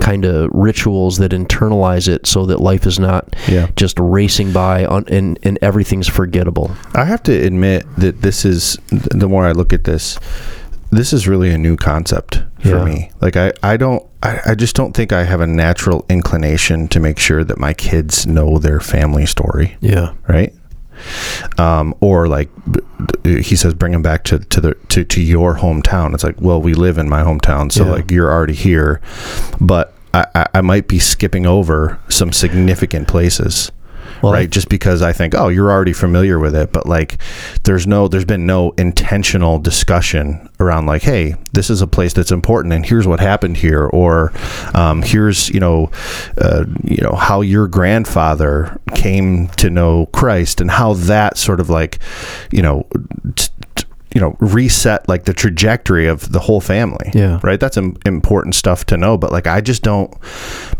kind 0.00 0.24
of 0.24 0.50
rituals 0.52 1.18
that 1.18 1.32
internalize 1.32 2.06
it 2.08 2.26
so 2.26 2.46
that 2.46 2.60
life 2.60 2.86
is 2.86 2.98
not 2.98 3.34
Yeah. 3.48 3.68
just 3.76 3.98
racing 3.98 4.52
by 4.52 4.84
on, 4.84 5.04
and, 5.08 5.38
and 5.42 5.58
everything's 5.62 6.08
forgettable. 6.08 6.70
I 6.94 7.04
have 7.04 7.22
to 7.24 7.32
admit 7.32 7.84
that 7.98 8.22
this 8.22 8.44
is 8.44 8.78
the 8.90 9.28
more 9.28 9.46
I 9.46 9.52
look 9.52 9.72
at 9.72 9.84
this, 9.84 10.18
this 10.90 11.12
is 11.12 11.26
really 11.26 11.50
a 11.50 11.58
new 11.58 11.76
concept 11.76 12.42
for 12.60 12.68
Yeah. 12.68 12.84
me. 12.84 13.10
Like 13.20 13.36
I, 13.36 13.52
I 13.62 13.76
don't 13.76 14.04
I, 14.22 14.40
I 14.46 14.54
just 14.54 14.74
don't 14.76 14.92
think 14.92 15.12
I 15.12 15.24
have 15.24 15.40
a 15.40 15.46
natural 15.46 16.04
inclination 16.08 16.88
to 16.88 17.00
make 17.00 17.18
sure 17.18 17.44
that 17.44 17.58
my 17.58 17.72
kids 17.74 18.26
know 18.26 18.58
their 18.58 18.80
family 18.80 19.26
story, 19.26 19.76
Yeah. 19.80 20.12
right? 20.28 20.52
Um, 21.58 21.94
or 22.00 22.28
like 22.28 22.48
he 23.24 23.56
says, 23.56 23.74
bring 23.74 23.92
him 23.92 24.02
back 24.02 24.24
to, 24.24 24.38
to 24.38 24.60
the 24.60 24.74
to, 24.88 25.04
to 25.04 25.20
your 25.20 25.56
hometown. 25.56 26.14
It's 26.14 26.24
like, 26.24 26.40
well, 26.40 26.60
we 26.60 26.74
live 26.74 26.98
in 26.98 27.08
my 27.08 27.22
hometown, 27.22 27.70
so 27.72 27.84
Yeah. 27.84 27.90
like 27.92 28.10
you're 28.10 28.32
already 28.32 28.54
here, 28.54 29.00
but 29.60 29.92
I, 30.14 30.26
I, 30.34 30.46
I 30.54 30.60
might 30.60 30.88
be 30.88 30.98
skipping 30.98 31.46
over 31.46 31.98
some 32.08 32.32
significant 32.32 33.08
places 33.08 33.70
Well, 34.22 34.32
right? 34.32 34.48
Just 34.48 34.68
because 34.68 35.02
I 35.02 35.12
think, 35.12 35.34
oh, 35.34 35.48
you're 35.48 35.70
already 35.70 35.92
familiar 35.92 36.38
with 36.38 36.54
it, 36.54 36.72
but 36.72 36.86
like, 36.86 37.18
there's 37.64 37.86
no, 37.86 38.08
there's 38.08 38.24
been 38.24 38.46
no 38.46 38.72
intentional 38.72 39.58
discussion 39.58 40.48
around 40.58 40.86
like, 40.86 41.02
hey, 41.02 41.34
this 41.52 41.70
is 41.70 41.82
a 41.82 41.86
place 41.86 42.12
that's 42.12 42.32
important, 42.32 42.72
and 42.72 42.84
here's 42.84 43.06
what 43.06 43.20
happened 43.20 43.56
here, 43.56 43.86
or 43.86 44.32
um, 44.74 45.02
here's 45.02 45.48
you 45.50 45.60
know, 45.60 45.90
uh, 46.38 46.64
you 46.84 47.02
know 47.02 47.14
how 47.14 47.40
your 47.40 47.68
grandfather 47.68 48.78
came 48.94 49.48
to 49.48 49.70
know 49.70 50.06
Christ, 50.06 50.60
and 50.60 50.70
how 50.70 50.94
that 50.94 51.36
sort 51.36 51.60
of 51.60 51.70
like, 51.70 51.98
you 52.50 52.62
know. 52.62 52.86
T- 53.34 53.48
you 54.16 54.20
know, 54.22 54.34
reset 54.40 55.06
like 55.10 55.24
the 55.24 55.34
trajectory 55.34 56.06
of 56.06 56.32
the 56.32 56.40
whole 56.40 56.62
family. 56.62 57.10
Yeah. 57.14 57.38
Right. 57.42 57.60
That's 57.60 57.76
Im- 57.76 57.96
important 58.06 58.54
stuff 58.54 58.86
to 58.86 58.96
know. 58.96 59.18
But 59.18 59.30
like, 59.30 59.46
I 59.46 59.60
just 59.60 59.82
don't, 59.82 60.10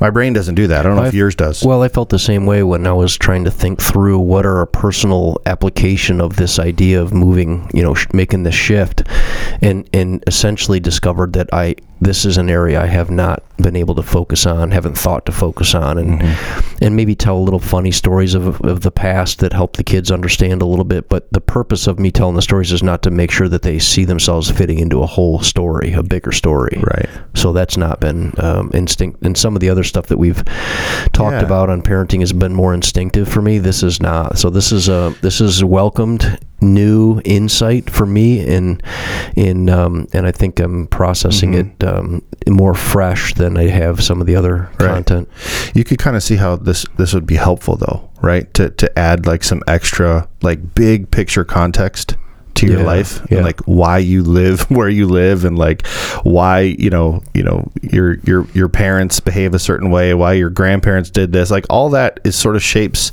my 0.00 0.09
brain 0.09 0.33
doesn't 0.33 0.55
do 0.55 0.66
that. 0.69 0.81
I 0.81 0.83
don't 0.85 0.97
know 0.97 1.02
if 1.02 1.09
I've- 1.09 1.16
yours 1.19 1.35
does. 1.35 1.62
Well, 1.62 1.83
I 1.83 1.88
felt 1.88 2.09
the 2.09 2.19
same 2.19 2.47
way 2.47 2.62
when 2.62 2.87
I 2.87 2.93
was 2.95 3.14
trying 3.14 3.45
to 3.45 3.50
think 3.50 3.83
through 3.83 4.21
what 4.21 4.47
are 4.47 4.62
a 4.62 4.66
personal 4.66 5.37
application 5.45 6.21
of 6.23 6.37
this 6.37 6.59
idea 6.59 7.02
of 7.02 7.12
moving, 7.12 7.71
you 7.75 7.83
know, 7.83 7.93
sh- 7.93 8.07
making 8.14 8.45
the 8.45 8.52
shift, 8.52 9.02
and 9.61 9.87
and 9.93 10.25
essentially 10.26 10.81
discovered 10.81 11.35
that 11.35 11.49
I 11.52 11.75
this 12.00 12.24
is 12.26 12.36
an 12.36 12.50
area 12.50 12.80
I 12.82 12.86
have 12.86 13.10
not 13.10 13.42
been 13.56 13.74
able 13.76 13.94
to 13.94 14.02
focus 14.02 14.44
on, 14.44 14.70
haven't 14.70 14.98
thought 14.98 15.24
to 15.26 15.32
focus 15.32 15.74
on, 15.74 15.96
and 15.96 16.22
and 16.82 16.94
maybe 16.94 17.14
tell 17.14 17.42
little 17.42 17.58
funny 17.58 17.90
stories 17.90 18.34
of 18.34 18.60
of 18.60 18.82
the 18.82 18.90
past 18.90 19.38
that 19.38 19.52
help 19.54 19.76
the 19.76 19.84
kids 19.84 20.10
understand 20.10 20.60
a 20.60 20.66
little 20.66 20.84
bit. 20.84 21.08
But 21.08 21.32
the 21.32 21.40
purpose 21.40 21.86
of 21.86 21.98
me 21.98 22.10
telling 22.10 22.34
the 22.36 22.42
stories 22.42 22.70
is 22.70 22.82
not 22.82 23.02
to 23.04 23.10
make 23.10 23.30
sure 23.30 23.48
that 23.48 23.62
they 23.62 23.78
see 23.78 24.04
themselves 24.04 24.50
fitting 24.50 24.78
into 24.78 25.02
a 25.02 25.06
whole 25.06 25.40
story, 25.40 25.92
a 25.94 26.02
bigger 26.02 26.32
story. 26.32 26.78
right. 26.82 27.08
So 27.34 27.52
that's 27.52 27.76
not 27.78 28.00
been 28.00 28.32
um, 28.38 28.70
instinct. 28.74 29.22
And 29.22 29.36
some 29.36 29.54
of 29.56 29.60
the 29.60 29.70
other 29.70 29.84
stuff 29.84 30.06
that 30.08 30.18
we've 30.18 30.44
talked 31.12 31.32
Yeah. 31.36 31.42
about 31.46 31.70
on 31.70 31.80
parenting 31.82 32.20
has 32.20 32.32
been 32.32 32.52
more 32.52 32.74
instinctive 32.74 33.28
for 33.28 33.40
me. 33.40 33.58
This 33.58 33.82
is 33.82 34.00
not. 34.02 34.38
So 34.38 34.50
this 34.50 34.70
is 34.72 34.88
a 34.88 35.14
this 35.22 35.40
is 35.40 35.64
welcomed 35.64 36.38
new 36.60 37.20
insight 37.25 37.90
for 37.90 38.06
me, 38.06 38.40
and 38.54 38.82
in 39.36 39.68
um, 39.68 40.06
and 40.12 40.26
I 40.26 40.32
think 40.32 40.58
I'm 40.60 40.86
processing 40.86 41.54
it 41.54 41.84
um, 41.84 42.22
more 42.48 42.75
fresh 42.75 43.34
than 43.34 43.56
I 43.56 43.64
have 43.68 44.02
some 44.02 44.20
of 44.20 44.26
the 44.26 44.36
other 44.36 44.70
Right. 44.80 44.88
content. 44.94 45.28
you 45.75 45.84
could 45.84 45.98
kind 45.98 46.16
of 46.16 46.22
see 46.22 46.36
how 46.36 46.56
this 46.56 46.84
this 46.96 47.12
would 47.14 47.26
be 47.26 47.36
helpful 47.36 47.76
though 47.76 48.08
right 48.22 48.52
to 48.54 48.70
to 48.70 48.98
add 48.98 49.26
like 49.26 49.44
some 49.44 49.62
extra 49.66 50.28
like 50.42 50.75
big 50.75 51.10
picture 51.10 51.44
context 51.44 52.16
to 52.54 52.66
your 52.66 52.78
Yeah, 52.80 52.86
life 52.86 53.20
yeah. 53.30 53.36
and 53.38 53.44
like 53.46 53.60
why 53.66 53.98
you 53.98 54.22
live 54.22 54.62
where 54.70 54.88
you 54.88 55.06
live 55.06 55.44
and 55.44 55.58
like 55.58 55.86
why 56.22 56.60
you 56.60 56.88
know 56.88 57.22
you 57.34 57.42
know 57.42 57.70
your 57.82 58.14
your 58.20 58.46
your 58.54 58.68
parents 58.70 59.20
behave 59.20 59.52
a 59.54 59.58
certain 59.58 59.90
way 59.90 60.14
why 60.14 60.32
your 60.32 60.48
grandparents 60.50 61.10
did 61.10 61.32
this 61.32 61.50
like 61.50 61.66
all 61.68 61.90
that 61.90 62.18
is 62.25 62.34
sort 62.34 62.56
of 62.56 62.62
shapes 62.62 63.12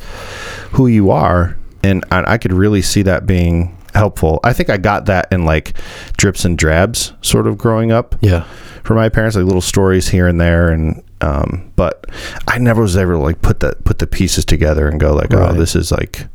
who 0.71 0.87
you 0.87 1.11
are 1.11 1.57
and 1.83 2.03
I, 2.11 2.33
I 2.33 2.37
could 2.37 2.53
really 2.53 2.81
see 2.81 3.01
that 3.03 3.25
being 3.25 3.77
helpful 3.93 4.39
i 4.43 4.53
think 4.53 4.69
i 4.71 4.77
got 4.77 5.05
that 5.05 5.27
in 5.31 5.45
like 5.45 5.77
drips 6.17 6.45
and 6.45 6.57
drabs 6.57 7.13
sort 7.21 7.45
of 7.45 7.57
growing 7.57 7.91
up 7.91 8.15
Yeah. 8.21 8.43
for 8.83 8.95
my 8.95 9.09
parents, 9.09 9.35
like 9.35 9.45
little 9.45 9.61
stories 9.61 10.07
here 10.09 10.27
and 10.27 10.41
there, 10.41 10.69
and 10.71 11.03
um, 11.21 11.71
but 11.77 12.05
I 12.49 12.57
never 12.57 12.81
was 12.81 12.97
ever 12.97 13.15
like 13.17 13.41
put 13.41 13.61
the 13.61 13.77
put 13.85 13.99
the 13.99 14.07
pieces 14.07 14.43
together 14.43 14.89
and 14.89 14.99
go 14.99 15.13
like, 15.13 15.31
Right. 15.31 15.51
oh, 15.51 15.53
this 15.53 15.73
is 15.73 15.89
like 15.89 16.27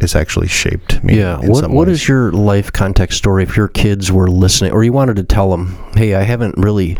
it's 0.00 0.16
actually 0.16 0.48
shaped 0.48 1.00
me. 1.04 1.16
Yeah. 1.18 1.40
in 1.40 1.48
What 1.48 1.70
What 1.70 1.88
is 1.88 2.08
your 2.08 2.32
life 2.32 2.72
context 2.72 3.18
story 3.18 3.44
if 3.44 3.56
your 3.56 3.68
kids 3.68 4.10
were 4.10 4.26
listening, 4.26 4.72
or 4.72 4.82
you 4.82 4.92
wanted 4.92 5.14
to 5.16 5.22
tell 5.22 5.48
them, 5.52 5.76
"Hey, 5.94 6.16
I 6.16 6.22
haven't 6.22 6.56
really 6.58 6.96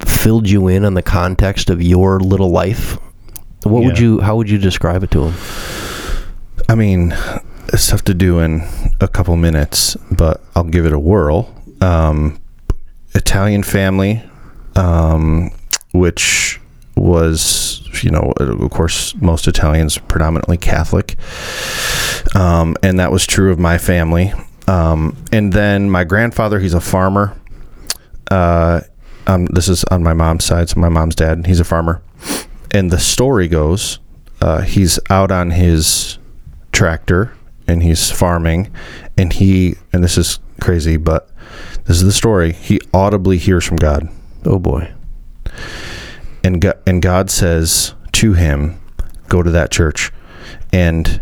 filled 0.00 0.48
you 0.48 0.68
in 0.68 0.84
on 0.84 0.94
the 0.94 1.02
context 1.02 1.70
of 1.70 1.82
your 1.82 2.20
little 2.20 2.50
life." 2.50 2.98
What 3.64 3.82
would 3.82 3.98
you? 3.98 4.20
How 4.20 4.36
would 4.36 4.48
you 4.48 4.58
describe 4.58 5.02
it 5.02 5.10
to 5.10 5.24
them? 5.24 5.34
I 6.68 6.74
mean, 6.74 7.14
it's 7.72 7.88
tough 7.88 8.02
to 8.04 8.14
do 8.14 8.40
in 8.40 8.62
a 9.00 9.08
couple 9.08 9.34
minutes, 9.36 9.96
but 10.10 10.42
I'll 10.54 10.64
give 10.64 10.84
it 10.84 10.92
a 10.92 10.98
whirl. 10.98 11.54
Um, 11.80 12.40
Italian 13.14 13.62
family, 13.62 14.22
um, 14.76 15.50
which 15.92 16.60
was, 16.94 17.88
you 18.02 18.10
know, 18.10 18.32
of 18.36 18.70
course, 18.70 19.14
most 19.16 19.48
Italians 19.48 19.96
predominantly 19.96 20.58
Catholic, 20.58 21.16
um, 22.34 22.76
and 22.82 22.98
that 22.98 23.12
was 23.12 23.26
true 23.26 23.50
of 23.50 23.58
my 23.58 23.78
family. 23.78 24.32
Um, 24.66 25.16
and 25.32 25.52
then 25.54 25.90
my 25.90 26.04
grandfather, 26.04 26.60
he's 26.60 26.74
a 26.74 26.80
farmer. 26.80 27.40
Uh, 28.30 28.82
um, 29.26 29.46
this 29.46 29.68
is 29.68 29.84
on 29.84 30.02
my 30.02 30.12
mom's 30.12 30.44
side, 30.44 30.68
so 30.68 30.80
my 30.80 30.90
mom's 30.90 31.14
dad, 31.14 31.46
he's 31.46 31.60
a 31.60 31.64
farmer. 31.64 32.02
And 32.70 32.90
the 32.90 32.98
story 32.98 33.48
goes, 33.48 33.98
uh, 34.42 34.60
he's 34.60 35.00
out 35.08 35.30
on 35.30 35.52
his 35.52 36.17
tractor 36.78 37.32
and 37.66 37.82
he's 37.82 38.10
farming, 38.10 38.70
and 39.18 39.32
he, 39.32 39.74
and 39.92 40.02
this 40.02 40.16
is 40.16 40.38
crazy, 40.60 40.96
but 40.96 41.28
this 41.84 41.96
is 41.98 42.04
the 42.04 42.12
story. 42.12 42.52
He 42.52 42.80
audibly 42.94 43.36
hears 43.36 43.64
from 43.64 43.76
God, 43.76 44.08
Oh 44.46 44.58
boy. 44.60 44.92
and 46.44 46.60
God, 46.60 46.78
and 46.86 47.02
God 47.02 47.30
says 47.30 47.94
to 48.12 48.32
him, 48.34 48.80
"Go 49.28 49.42
to 49.42 49.50
that 49.50 49.70
church," 49.70 50.12
and 50.72 51.20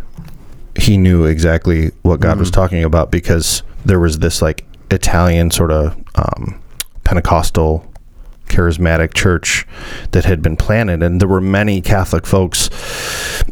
he 0.79 0.99
knew 0.99 1.25
exactly 1.25 1.91
what 2.03 2.21
God 2.21 2.39
was 2.39 2.51
talking 2.51 2.85
about 2.85 3.11
because 3.11 3.63
there 3.85 3.99
was 3.99 4.19
this 4.19 4.43
like 4.43 4.65
Italian 4.91 5.51
sort 5.51 5.73
of 5.73 5.97
um, 6.15 6.61
Pentecostal 7.03 7.91
charismatic 8.47 9.15
church 9.15 9.67
that 10.13 10.25
had 10.27 10.43
been 10.43 10.57
planted 10.57 11.03
and 11.03 11.21
there 11.21 11.27
were 11.29 11.41
many 11.41 11.81
catholic 11.81 12.25
folks 12.25 12.71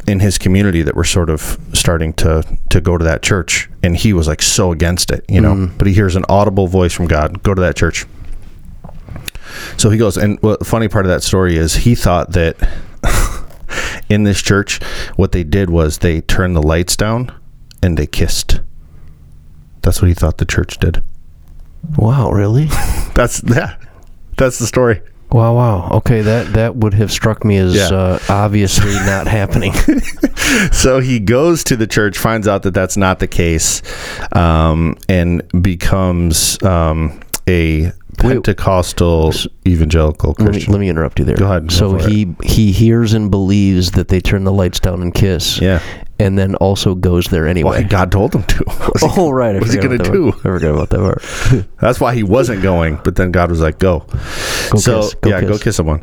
in 0.06 0.20
his 0.20 0.38
community 0.38 0.82
that 0.82 0.94
were 0.94 1.04
sort 1.04 1.30
of 1.30 1.58
starting 1.72 2.12
to 2.14 2.44
to 2.70 2.80
go 2.80 2.96
to 2.98 3.04
that 3.04 3.22
church. 3.22 3.68
And 3.82 3.96
he 3.96 4.12
was 4.12 4.28
like 4.28 4.42
so 4.42 4.72
against 4.72 5.10
it 5.10 5.24
you 5.28 5.40
know? 5.40 5.54
Mm-hmm. 5.54 5.78
But 5.78 5.86
he 5.86 5.92
hears 5.92 6.16
an 6.16 6.24
audible 6.28 6.66
voice 6.66 6.92
from 6.92 7.06
god 7.06 7.42
go 7.42 7.54
to 7.54 7.60
that 7.60 7.76
church. 7.76 8.06
So 9.76 9.90
he 9.90 9.98
goes 9.98 10.16
and 10.16 10.40
what 10.42 10.58
the 10.58 10.64
funny 10.64 10.88
part 10.88 11.06
of 11.06 11.10
that 11.10 11.22
story 11.22 11.56
is 11.56 11.74
he 11.74 11.94
thought 11.94 12.32
that 12.32 12.56
in 14.08 14.24
this 14.24 14.42
church 14.42 14.82
what 15.16 15.32
they 15.32 15.44
did 15.44 15.70
was 15.70 15.98
they 15.98 16.20
turned 16.20 16.56
the 16.56 16.62
lights 16.62 16.96
down 16.96 17.32
and 17.82 17.96
they 17.96 18.06
kissed. 18.06 18.60
That's 19.82 20.00
what 20.00 20.08
he 20.08 20.14
thought 20.14 20.38
the 20.38 20.46
church 20.46 20.78
did. 20.78 21.02
Wow, 21.98 22.30
really? 22.30 22.64
that's 23.14 23.42
yeah. 23.44 23.76
That's 24.36 24.58
the 24.58 24.66
story 24.66 25.02
Wow, 25.34 25.56
wow. 25.56 25.88
Okay, 25.98 26.20
that 26.22 26.52
that 26.52 26.76
would 26.76 26.94
have 26.94 27.10
struck 27.10 27.44
me 27.44 27.56
as 27.56 27.74
Yeah. 27.74 27.88
uh, 27.88 28.18
obviously 28.28 28.92
not 29.04 29.26
happening. 29.26 29.72
so 30.72 31.00
he 31.00 31.18
goes 31.18 31.64
to 31.64 31.76
the 31.76 31.88
church, 31.88 32.16
finds 32.16 32.46
out 32.46 32.62
that 32.62 32.72
that's 32.72 32.96
not 32.96 33.18
the 33.18 33.26
case, 33.26 33.82
um, 34.32 34.96
and 35.08 35.42
becomes 35.60 36.62
um, 36.62 37.20
a 37.48 37.90
Pentecostal 38.16 39.32
evangelical 39.66 40.36
let, 40.38 40.46
me, 40.46 40.52
Christian. 40.52 40.72
let 40.72 40.78
me 40.78 40.88
interrupt 40.88 41.18
you 41.18 41.24
there. 41.24 41.36
Go 41.36 41.46
ahead, 41.46 41.66
go 41.66 41.74
So 41.74 41.96
it. 41.96 42.08
he 42.08 42.34
he 42.44 42.70
hears 42.70 43.12
and 43.12 43.28
believes 43.28 43.90
that 43.92 44.06
they 44.06 44.20
turn 44.20 44.44
the 44.44 44.52
lights 44.52 44.78
down 44.78 45.02
and 45.02 45.12
kiss. 45.12 45.60
yeah. 45.60 45.80
And 46.20 46.38
then 46.38 46.54
also 46.54 46.94
goes 46.94 47.26
there 47.26 47.48
anyway. 47.48 47.80
Well, 47.80 47.88
God 47.88 48.12
told 48.12 48.36
him 48.36 48.44
to. 48.44 48.56
He- 49.00 49.08
Oh 49.16 49.30
right, 49.32 49.56
I 49.56 49.58
what's 49.58 49.72
he 49.72 49.80
gonna 49.80 49.98
do? 49.98 50.30
that 50.30 50.32
part. 50.42 50.46
I 50.54 50.58
forgot 50.60 50.70
about 50.70 50.90
that 50.90 50.98
part. 51.00 51.66
That's 51.80 51.98
why 51.98 52.14
he 52.14 52.22
wasn't 52.22 52.62
going, 52.62 53.00
but 53.02 53.16
then 53.16 53.32
God 53.32 53.50
was 53.50 53.60
like, 53.60 53.80
"Go." 53.80 54.06
Go 54.74 54.80
so 54.80 55.00
kiss, 55.00 55.14
go 55.14 55.30
yeah, 55.30 55.40
go 55.40 55.48
kiss. 55.52 55.62
kiss 55.62 55.76
someone. 55.76 56.02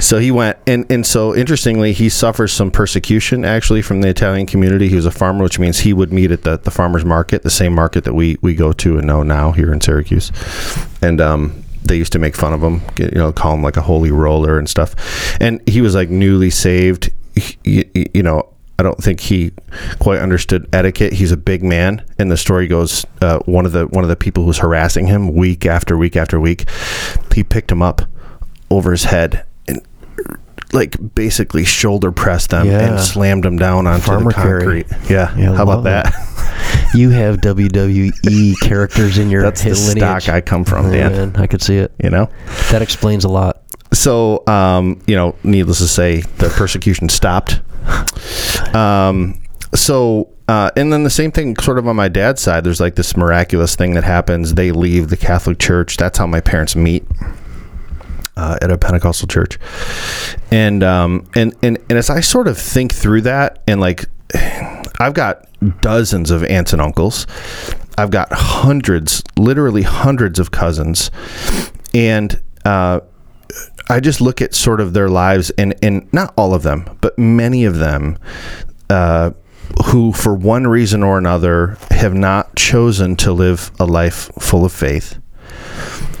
So 0.00 0.18
he 0.18 0.30
went, 0.30 0.58
and 0.66 0.90
and 0.90 1.06
so 1.06 1.34
interestingly, 1.34 1.92
he 1.92 2.08
suffers 2.08 2.52
some 2.52 2.70
persecution 2.70 3.44
actually 3.44 3.82
from 3.82 4.00
the 4.00 4.08
Italian 4.08 4.46
community. 4.46 4.88
He 4.88 4.96
was 4.96 5.06
a 5.06 5.10
farmer, 5.10 5.42
which 5.42 5.58
means 5.58 5.80
he 5.80 5.92
would 5.92 6.12
meet 6.12 6.30
at 6.30 6.42
the 6.42 6.58
the 6.58 6.70
farmers 6.70 7.04
market, 7.04 7.42
the 7.42 7.50
same 7.50 7.74
market 7.74 8.04
that 8.04 8.14
we 8.14 8.36
we 8.40 8.54
go 8.54 8.72
to 8.72 8.98
and 8.98 9.06
know 9.06 9.22
now 9.22 9.52
here 9.52 9.72
in 9.72 9.80
Syracuse, 9.80 10.32
and 11.02 11.20
um. 11.20 11.60
They 11.86 11.98
used 11.98 12.12
to 12.14 12.18
make 12.18 12.34
fun 12.34 12.54
of 12.54 12.62
him, 12.62 12.80
you 12.96 13.10
know, 13.10 13.30
call 13.30 13.52
him 13.52 13.62
like 13.62 13.76
a 13.76 13.82
holy 13.82 14.10
roller 14.10 14.58
and 14.58 14.66
stuff. 14.66 14.94
And 15.38 15.60
he 15.68 15.82
was 15.82 15.94
like 15.94 16.08
newly 16.08 16.48
saved. 16.48 17.12
You 17.62 18.22
know, 18.22 18.53
I 18.78 18.82
don't 18.82 18.98
think 18.98 19.20
he 19.20 19.52
quite 20.00 20.18
understood 20.20 20.68
etiquette. 20.72 21.12
He's 21.12 21.30
a 21.32 21.36
big 21.36 21.62
man, 21.62 22.04
and 22.18 22.30
the 22.30 22.36
story 22.36 22.66
goes 22.66 23.06
uh, 23.22 23.38
one 23.46 23.66
of 23.66 23.72
the 23.72 23.86
one 23.86 24.02
of 24.04 24.08
the 24.08 24.16
people 24.16 24.44
who's 24.44 24.58
harassing 24.58 25.06
him 25.06 25.32
week 25.34 25.64
after 25.64 25.96
week 25.96 26.16
after 26.16 26.40
week, 26.40 26.68
he 27.32 27.44
picked 27.44 27.70
him 27.70 27.82
up 27.82 28.02
over 28.70 28.90
his 28.90 29.04
head 29.04 29.44
and 29.68 29.80
like 30.72 30.96
basically 31.14 31.64
shoulder 31.64 32.10
pressed 32.10 32.50
them 32.50 32.66
Yeah. 32.66 32.80
and 32.80 33.00
slammed 33.00 33.44
them 33.44 33.56
down 33.58 33.86
onto 33.86 34.06
Farmer 34.06 34.30
the 34.30 34.34
concrete. 34.34 34.86
Yeah, 35.08 35.36
Yeah, 35.36 35.54
how 35.54 35.62
about 35.62 35.80
it. 35.80 35.84
that? 35.84 36.90
You 36.94 37.10
have 37.10 37.36
WWE 37.40 38.54
characters 38.60 39.18
in 39.18 39.30
your 39.30 39.42
That's 39.42 39.62
the 39.62 39.70
lineage. 39.70 40.22
stock 40.22 40.28
I 40.34 40.40
come 40.40 40.64
from, 40.64 40.92
Yeah, 40.92 41.08
Dan. 41.08 41.32
man, 41.32 41.36
I 41.42 41.46
could 41.46 41.62
see 41.62 41.76
it. 41.76 41.92
You 42.02 42.10
know. 42.10 42.28
That 42.70 42.82
explains 42.82 43.24
a 43.24 43.28
lot. 43.28 43.62
So 43.94 44.46
um, 44.46 45.00
you 45.06 45.16
know, 45.16 45.34
needless 45.42 45.78
to 45.78 45.88
say, 45.88 46.20
the 46.20 46.48
persecution 46.50 47.08
stopped. 47.08 47.60
Um, 48.74 49.40
so 49.74 50.34
uh, 50.46 50.70
and 50.76 50.92
then 50.92 51.04
the 51.04 51.10
same 51.10 51.32
thing, 51.32 51.56
sort 51.56 51.78
of 51.78 51.88
on 51.88 51.96
my 51.96 52.08
dad's 52.08 52.42
side. 52.42 52.64
There's 52.64 52.80
like 52.80 52.96
this 52.96 53.16
miraculous 53.16 53.76
thing 53.76 53.94
that 53.94 54.04
happens. 54.04 54.54
They 54.54 54.72
leave 54.72 55.08
the 55.08 55.16
Catholic 55.16 55.58
Church. 55.58 55.96
That's 55.96 56.18
how 56.18 56.26
my 56.26 56.40
parents 56.40 56.76
meet. 56.76 57.04
Uh, 58.36 58.58
at 58.62 58.68
a 58.68 58.76
Pentecostal 58.76 59.28
church, 59.28 59.60
and 60.50 60.82
um, 60.82 61.24
and 61.36 61.54
and 61.62 61.78
and 61.88 61.96
as 61.96 62.10
I 62.10 62.18
sort 62.18 62.48
of 62.48 62.58
think 62.58 62.92
through 62.92 63.20
that, 63.20 63.62
and 63.68 63.80
like, 63.80 64.06
I've 64.98 65.14
got 65.14 65.46
dozens 65.80 66.32
of 66.32 66.42
aunts 66.42 66.72
and 66.72 66.82
uncles, 66.82 67.28
I've 67.96 68.10
got 68.10 68.32
hundreds, 68.32 69.22
literally 69.38 69.82
hundreds 69.82 70.40
of 70.40 70.50
cousins, 70.50 71.12
and 71.94 72.42
uh, 72.64 73.00
I 73.88 74.00
just 74.00 74.20
look 74.20 74.40
at 74.40 74.54
sort 74.54 74.80
of 74.80 74.92
their 74.94 75.08
lives, 75.08 75.50
and 75.58 75.74
and 75.82 76.10
not 76.12 76.32
all 76.36 76.54
of 76.54 76.62
them, 76.62 76.96
but 77.00 77.18
many 77.18 77.64
of 77.64 77.76
them, 77.78 78.18
uh, 78.90 79.30
who 79.86 80.12
for 80.12 80.34
one 80.34 80.66
reason 80.66 81.02
or 81.02 81.18
another 81.18 81.76
have 81.90 82.14
not 82.14 82.54
chosen 82.56 83.16
to 83.16 83.32
live 83.32 83.70
a 83.78 83.84
life 83.84 84.30
full 84.40 84.64
of 84.64 84.72
faith. 84.72 85.18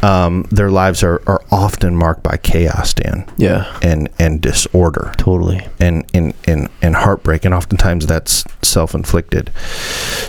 Um, 0.02 0.42
their 0.50 0.70
lives 0.70 1.02
are, 1.02 1.22
are 1.26 1.40
often 1.50 1.96
marked 1.96 2.22
by 2.22 2.36
chaos, 2.36 2.92
Dan, 2.92 3.24
Yeah, 3.38 3.74
and 3.80 4.10
and 4.18 4.40
disorder 4.42 5.12
totally. 5.16 5.66
and 5.80 6.04
and 6.12 6.34
and, 6.46 6.68
and 6.82 6.94
heartbreak, 6.94 7.46
and 7.46 7.54
oftentimes 7.54 8.06
that's 8.06 8.44
self 8.62 8.94
inflicted. 8.94 9.50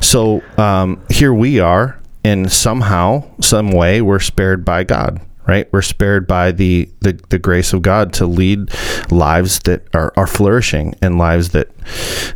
So 0.02 0.41
um, 0.58 1.04
here 1.10 1.34
we 1.34 1.60
are, 1.60 2.00
and 2.24 2.50
somehow, 2.50 3.26
some 3.41 3.71
way, 3.71 4.02
we're 4.02 4.21
spared 4.21 4.63
by 4.63 4.86
God. 4.86 5.19
Right, 5.47 5.71
we're 5.71 5.84
spared 5.84 6.25
by 6.25 6.51
the, 6.51 6.89
the, 7.01 7.13
the 7.29 7.38
grace 7.38 7.71
of 7.71 7.84
God 7.84 8.13
to 8.13 8.25
lead 8.25 8.71
lives 9.12 9.60
that 9.60 9.84
are, 9.93 10.12
are 10.17 10.25
flourishing 10.25 10.95
and 11.03 11.19
lives 11.19 11.49
that 11.49 11.69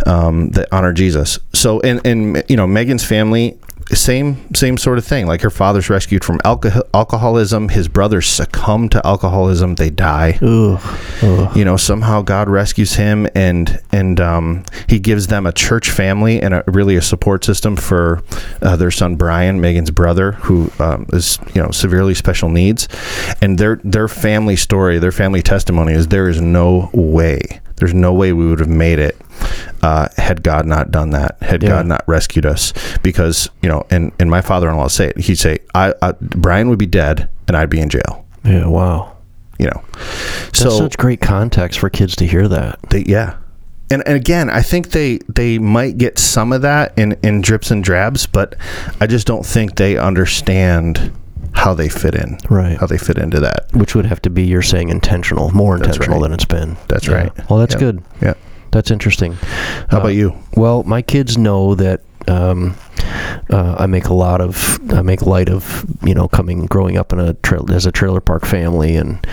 um, 0.06 0.50
that 0.52 0.68
honor 0.72 0.94
Jesus. 0.94 1.40
So, 1.54 1.80
and 1.80 2.06
and 2.06 2.44
you 2.48 2.56
know, 2.56 2.68
Megan's 2.68 3.04
family, 3.04 3.58
same 3.96 4.54
same 4.54 4.78
sort 4.78 4.98
of 4.98 5.06
thing. 5.06 5.28
Like 5.28 5.42
her 5.42 5.50
father's 5.50 5.90
rescued 5.90 6.24
from 6.24 6.40
alcohol, 6.46 6.84
alcoholism. 6.94 7.70
His 7.70 7.88
brothers 7.88 8.28
succumb 8.28 8.90
to 8.90 9.06
alcoholism. 9.06 9.76
They 9.76 9.90
die 9.90 10.38
you 11.56 11.66
know 11.66 11.78
somehow 11.78 12.22
god 12.22 12.50
rescues 12.50 12.96
him 12.96 13.28
and 13.36 13.82
and 13.92 14.20
um, 14.20 14.64
he 14.88 15.00
gives 15.00 15.28
them 15.28 15.46
a 15.46 15.52
church 15.52 15.90
family 15.90 16.42
and 16.42 16.54
a, 16.54 16.64
really 16.68 16.96
a 16.96 17.02
support 17.02 17.44
system 17.44 17.76
for 17.76 18.24
uh, 18.62 18.76
their 18.76 18.92
son 18.92 19.16
brian 19.16 19.60
megan's 19.60 19.92
brother 19.92 20.34
who 20.34 20.72
um, 20.80 21.06
is 21.14 21.40
you 21.54 21.62
know 21.62 21.72
severely 21.72 22.14
special 22.14 22.50
needs 22.50 22.88
and 23.42 23.58
their 23.58 23.78
their 23.84 24.08
family 24.08 24.56
story 24.56 25.00
their 25.00 25.12
family 25.12 25.42
testimony 25.42 25.94
is 25.94 26.08
there 26.08 26.30
is 26.30 26.42
no 26.42 26.90
way 26.94 27.42
there's 27.78 27.94
no 27.94 28.14
way 28.14 28.34
we 28.34 28.48
would 28.48 28.60
have 28.60 28.70
made 28.70 29.00
it 29.00 29.18
uh, 29.82 30.08
had 30.18 30.44
God 30.44 30.66
not 30.66 30.92
done 30.92 31.12
that, 31.12 31.38
had 31.42 31.64
Yeah. 31.64 31.70
God 31.70 31.86
not 31.88 32.04
rescued 32.08 32.46
us, 32.46 32.74
because 33.04 33.50
you 33.62 33.70
know, 33.70 33.86
and 33.90 34.12
and 34.20 34.30
my 34.30 34.42
father-in-law 34.42 34.84
would 34.84 34.92
say 34.92 35.08
it. 35.10 35.18
He'd 35.20 35.36
say, 35.40 35.60
"I, 35.74 35.94
I 36.02 36.14
Brian 36.22 36.70
would 36.70 36.80
be 36.80 36.86
dead, 36.88 37.30
and 37.48 37.56
I'd 37.58 37.70
be 37.70 37.80
in 37.80 37.90
jail." 37.90 38.26
Yeah. 38.44 38.68
Wow. 38.68 39.16
You 39.58 39.66
know, 39.68 39.84
That's 40.46 40.60
so 40.60 40.70
such 40.70 40.98
great 40.98 41.20
context 41.22 41.80
for 41.80 41.90
kids 41.90 42.16
to 42.18 42.26
hear 42.26 42.48
that. 42.48 42.80
they 42.90 43.02
yeah 43.04 43.36
and, 43.92 44.02
and 44.08 44.16
again 44.16 44.50
i 44.50 44.62
think 44.62 44.92
they 44.92 45.18
they 45.28 45.58
might 45.60 45.98
get 45.98 46.18
some 46.20 46.54
of 46.54 46.62
that 46.62 46.94
in 46.98 47.18
in 47.24 47.42
drips 47.42 47.70
and 47.72 47.84
drabs 47.84 48.26
but 48.28 48.56
i 49.02 49.08
just 49.08 49.26
don't 49.28 49.46
think 49.46 49.76
they 49.76 49.98
understand 49.98 51.12
how 51.54 51.74
they 51.74 51.90
fit 51.90 52.16
in 52.16 52.38
Right. 52.50 52.78
how 52.78 52.86
they 52.86 52.98
fit 52.98 53.18
into 53.18 53.40
that 53.42 53.66
Which 53.74 53.96
would 53.96 54.06
have 54.06 54.22
to 54.22 54.30
be, 54.30 54.44
you're 54.44 54.62
saying, 54.62 54.88
intentional, 54.90 55.50
more 55.52 55.76
intentional 55.76 56.18
right. 56.20 56.24
than 56.24 56.34
it's 56.34 56.46
been. 56.46 56.78
That's 56.88 57.08
Yeah. 57.08 57.14
right. 57.16 57.50
Well, 57.50 57.60
that's 57.60 57.74
Yep. 57.74 57.80
good. 57.82 58.02
yeah 58.22 58.34
That's 58.72 58.92
interesting. 58.92 59.34
how 59.90 59.98
Uh, 59.98 60.02
about 60.02 60.14
you 60.16 60.34
Well, 60.56 60.84
my 60.84 61.02
kids 61.02 61.38
know 61.38 61.76
that 61.76 62.02
um, 62.28 62.76
uh, 63.50 63.76
I 63.80 63.86
make 63.88 64.06
a 64.06 64.14
lot 64.14 64.42
of 64.42 64.80
I 64.94 65.02
make 65.02 65.22
light 65.24 65.50
of 65.50 65.86
you 66.04 66.14
know 66.14 66.28
coming 66.28 66.66
growing 66.68 66.98
up 66.98 67.14
in 67.14 67.20
a 67.20 67.34
tra- 67.36 67.72
as 67.72 67.86
a 67.86 67.92
trailer 67.92 68.22
park 68.22 68.46
family 68.46 68.96
and 68.96 69.26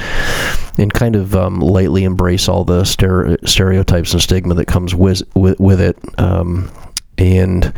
and 0.79 0.93
kind 0.93 1.17
of 1.17 1.35
um, 1.35 1.61
lightly 1.61 2.05
embrace 2.05 2.49
all 2.49 2.65
the 2.65 2.83
stere- 2.83 3.37
stereotypes 3.49 4.13
and 4.13 4.23
stigma 4.23 4.55
that 4.55 4.67
comes 4.67 4.95
with 4.95 5.23
with, 5.35 5.59
with 5.61 5.81
it. 5.81 5.99
Um, 6.19 6.71
and 7.19 7.73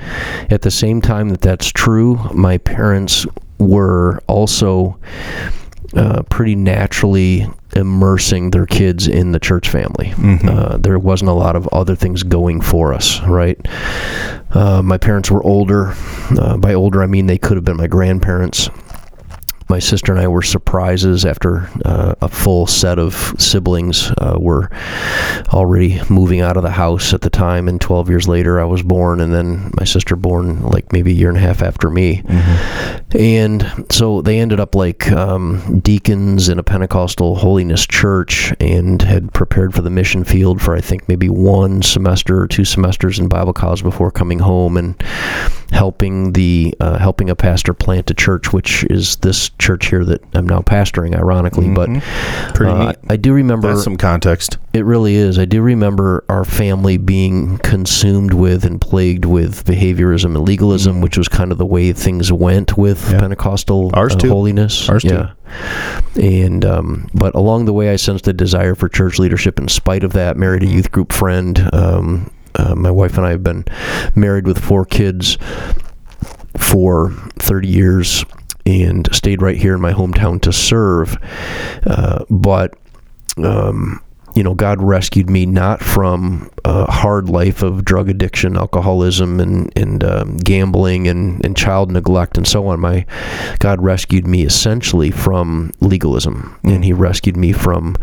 at 0.50 0.62
the 0.62 0.70
same 0.70 1.00
time 1.00 1.28
that 1.30 1.40
that's 1.40 1.68
true, 1.72 2.16
my 2.34 2.58
parents 2.58 3.24
were 3.58 4.20
also 4.26 4.98
uh, 5.94 6.22
pretty 6.24 6.54
naturally 6.54 7.46
immersing 7.76 8.50
their 8.50 8.66
kids 8.66 9.06
in 9.08 9.32
the 9.32 9.38
church 9.38 9.68
family. 9.68 10.12
Uh, 10.48 10.76
there 10.78 10.98
wasn't 10.98 11.30
a 11.30 11.34
lot 11.34 11.54
of 11.56 11.66
other 11.68 11.94
things 11.94 12.22
going 12.22 12.60
for 12.60 12.92
us, 12.94 13.20
right? 13.22 13.58
Uh, 14.50 14.82
my 14.82 14.98
parents 14.98 15.30
were 15.30 15.42
older. 15.44 15.94
Uh, 16.38 16.56
by 16.56 16.74
older, 16.74 17.02
I 17.02 17.06
mean 17.06 17.26
they 17.26 17.38
could 17.38 17.56
have 17.56 17.64
been 17.64 17.76
my 17.76 17.86
grandparents 17.86 18.68
my 19.68 19.78
sister 19.78 20.12
and 20.12 20.20
I 20.20 20.28
were 20.28 20.42
surprises 20.42 21.24
after 21.24 21.68
uh, 21.84 22.14
a 22.20 22.28
full 22.28 22.66
set 22.66 22.98
of 22.98 23.14
siblings 23.38 24.10
uh, 24.18 24.36
were 24.40 24.70
already 25.48 26.00
moving 26.08 26.40
out 26.40 26.56
of 26.56 26.62
the 26.62 26.70
house 26.70 27.12
at 27.12 27.20
the 27.20 27.30
time. 27.30 27.68
And 27.68 27.80
12 27.80 28.08
years 28.08 28.28
later, 28.28 28.60
I 28.60 28.64
was 28.64 28.82
born, 28.82 29.20
and 29.20 29.32
then 29.32 29.70
my 29.76 29.84
sister 29.84 30.16
born 30.16 30.62
like 30.62 30.92
maybe 30.92 31.10
a 31.10 31.14
year 31.14 31.28
and 31.28 31.36
a 31.36 31.40
half 31.40 31.62
after 31.62 31.90
me. 31.90 32.22
And 33.12 33.86
so 33.90 34.22
they 34.22 34.38
ended 34.38 34.60
up 34.60 34.74
like 34.74 35.10
um, 35.12 35.80
deacons 35.80 36.48
in 36.48 36.58
a 36.58 36.62
Pentecostal 36.62 37.36
holiness 37.36 37.86
church 37.86 38.52
and 38.60 39.00
had 39.02 39.32
prepared 39.32 39.74
for 39.74 39.82
the 39.82 39.90
mission 39.90 40.24
field 40.24 40.60
for 40.60 40.74
I 40.74 40.80
think 40.80 41.08
maybe 41.08 41.28
one 41.28 41.82
semester 41.82 42.40
or 42.40 42.48
two 42.48 42.64
semesters 42.64 43.18
in 43.18 43.28
Bible 43.28 43.52
college 43.52 43.82
before 43.82 44.10
coming 44.10 44.38
home 44.38 44.76
and 44.76 45.00
helping 45.72 46.32
the 46.32 46.74
uh, 46.80 46.98
helping 46.98 47.30
a 47.30 47.36
pastor 47.36 47.74
plant 47.74 48.10
a 48.10 48.14
church, 48.14 48.52
which 48.52 48.84
is 48.84 49.16
this 49.16 49.50
church 49.58 49.86
here 49.86 50.04
that 50.04 50.22
I'm 50.34 50.46
now 50.48 50.60
pastoring, 50.60 51.14
ironically. 51.16 51.68
But 51.68 51.88
Pretty 52.54 52.72
uh, 52.72 52.86
neat. 52.88 52.96
I 53.08 53.16
do 53.16 53.32
remember 53.32 53.68
That's 53.68 53.84
some 53.84 53.96
context. 53.96 54.58
it 54.72 54.84
really 54.84 55.14
is. 55.16 55.38
I 55.38 55.44
do 55.44 55.60
remember 55.62 56.24
our 56.28 56.44
family 56.44 56.96
being 56.96 57.58
consumed 57.58 58.34
with 58.34 58.64
and 58.64 58.80
plagued 58.80 59.24
with 59.24 59.64
behaviorism 59.64 60.36
and 60.36 60.46
legalism, 60.46 61.00
which 61.00 61.18
was 61.18 61.28
kind 61.28 61.52
of 61.52 61.58
the 61.58 61.66
way 61.66 61.92
things 61.92 62.32
went 62.32 62.76
with 62.76 62.98
Mm-hmm. 62.98 63.12
Yeah. 63.14 63.20
Pentecostal 63.20 63.90
Ours 63.94 64.14
uh, 64.14 64.18
too. 64.18 64.28
holiness. 64.28 64.88
Ours 64.88 65.02
too. 65.02 65.08
yeah. 65.08 65.32
And 66.16 66.64
um, 66.64 67.08
but 67.14 67.34
along 67.34 67.64
the 67.66 67.72
way, 67.72 67.90
I 67.90 67.96
sensed 67.96 68.26
a 68.28 68.32
desire 68.32 68.74
for 68.74 68.88
church 68.88 69.18
leadership. 69.18 69.58
In 69.58 69.68
spite 69.68 70.04
of 70.04 70.12
that, 70.14 70.36
married 70.36 70.62
a 70.62 70.66
youth 70.66 70.90
group 70.90 71.12
friend. 71.12 71.68
Um, 71.72 72.30
uh, 72.54 72.74
my 72.74 72.90
wife 72.90 73.16
and 73.16 73.26
I 73.26 73.30
have 73.30 73.42
been 73.44 73.64
married 74.16 74.46
with 74.46 74.58
four 74.58 74.84
kids 74.84 75.38
for 76.56 77.12
30 77.38 77.68
years 77.68 78.24
and 78.68 79.08
stayed 79.14 79.42
right 79.42 79.56
here 79.56 79.74
in 79.74 79.80
my 79.80 79.92
hometown 79.92 80.40
to 80.42 80.52
serve. 80.52 81.16
Uh, 81.86 82.24
but 82.30 82.74
um, 83.38 84.02
you 84.38 84.44
know, 84.44 84.54
God 84.54 84.80
rescued 84.80 85.28
me 85.28 85.46
not 85.46 85.82
from 85.82 86.48
a 86.64 86.88
hard 86.88 87.28
life 87.28 87.60
of 87.60 87.84
drug 87.84 88.08
addiction, 88.08 88.56
alcoholism, 88.56 89.40
and 89.40 89.76
and 89.76 90.04
um, 90.04 90.36
gambling 90.36 91.08
and, 91.08 91.44
and 91.44 91.56
child 91.56 91.90
neglect 91.90 92.36
and 92.36 92.46
so 92.46 92.68
on. 92.68 92.78
My 92.78 93.04
God 93.58 93.82
rescued 93.82 94.28
me 94.28 94.44
essentially 94.44 95.10
from 95.10 95.72
legalism, 95.80 96.56
and 96.62 96.84
He 96.84 96.92
rescued 96.92 97.36
me 97.36 97.50
from 97.50 97.96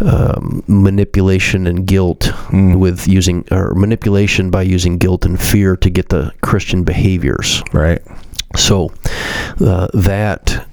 um, 0.00 0.64
manipulation 0.66 1.68
and 1.68 1.86
guilt 1.86 2.28
with 2.52 3.06
using 3.06 3.46
or 3.52 3.72
manipulation 3.76 4.50
by 4.50 4.62
using 4.62 4.98
guilt 4.98 5.24
and 5.24 5.40
fear 5.40 5.76
to 5.76 5.90
get 5.90 6.08
the 6.08 6.32
Christian 6.40 6.82
behaviors. 6.82 7.62
Right. 7.72 8.02
So 8.56 8.92
uh, 9.60 9.86
that 9.94 10.66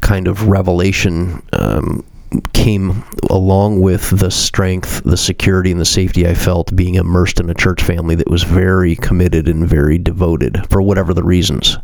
kind 0.00 0.28
of 0.28 0.46
revelation 0.46 1.42
um, 1.54 2.04
came 2.52 3.04
along 3.30 3.80
with 3.80 4.10
the 4.18 4.30
strength, 4.30 5.02
the 5.04 5.16
security, 5.16 5.70
and 5.70 5.80
the 5.80 5.84
safety 5.84 6.26
I 6.26 6.34
felt 6.34 6.74
being 6.74 6.94
immersed 6.94 7.40
in 7.40 7.50
a 7.50 7.54
church 7.54 7.82
family 7.82 8.14
that 8.16 8.30
was 8.30 8.42
very 8.42 8.96
committed 8.96 9.48
and 9.48 9.68
very 9.68 9.98
devoted 9.98 10.66
for 10.70 10.80
whatever 10.82 11.12
the 11.14 11.22
reasons. 11.22 11.76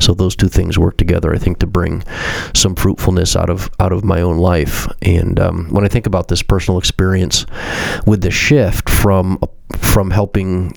So 0.00 0.14
those 0.14 0.34
two 0.36 0.48
things 0.48 0.78
work 0.78 0.96
together, 0.96 1.34
I 1.34 1.38
think, 1.38 1.58
to 1.60 1.66
bring 1.66 2.02
some 2.54 2.74
fruitfulness 2.74 3.36
out 3.36 3.50
of 3.50 3.70
out 3.78 3.92
of 3.92 4.04
my 4.04 4.20
own 4.20 4.38
life. 4.38 4.86
And 5.02 5.38
um, 5.38 5.68
when 5.70 5.84
I 5.84 5.88
think 5.88 6.06
about 6.06 6.28
this 6.28 6.42
personal 6.42 6.78
experience 6.78 7.46
with 8.06 8.22
the 8.22 8.30
shift 8.30 8.88
from 8.88 9.38
from 9.76 10.10
helping 10.10 10.76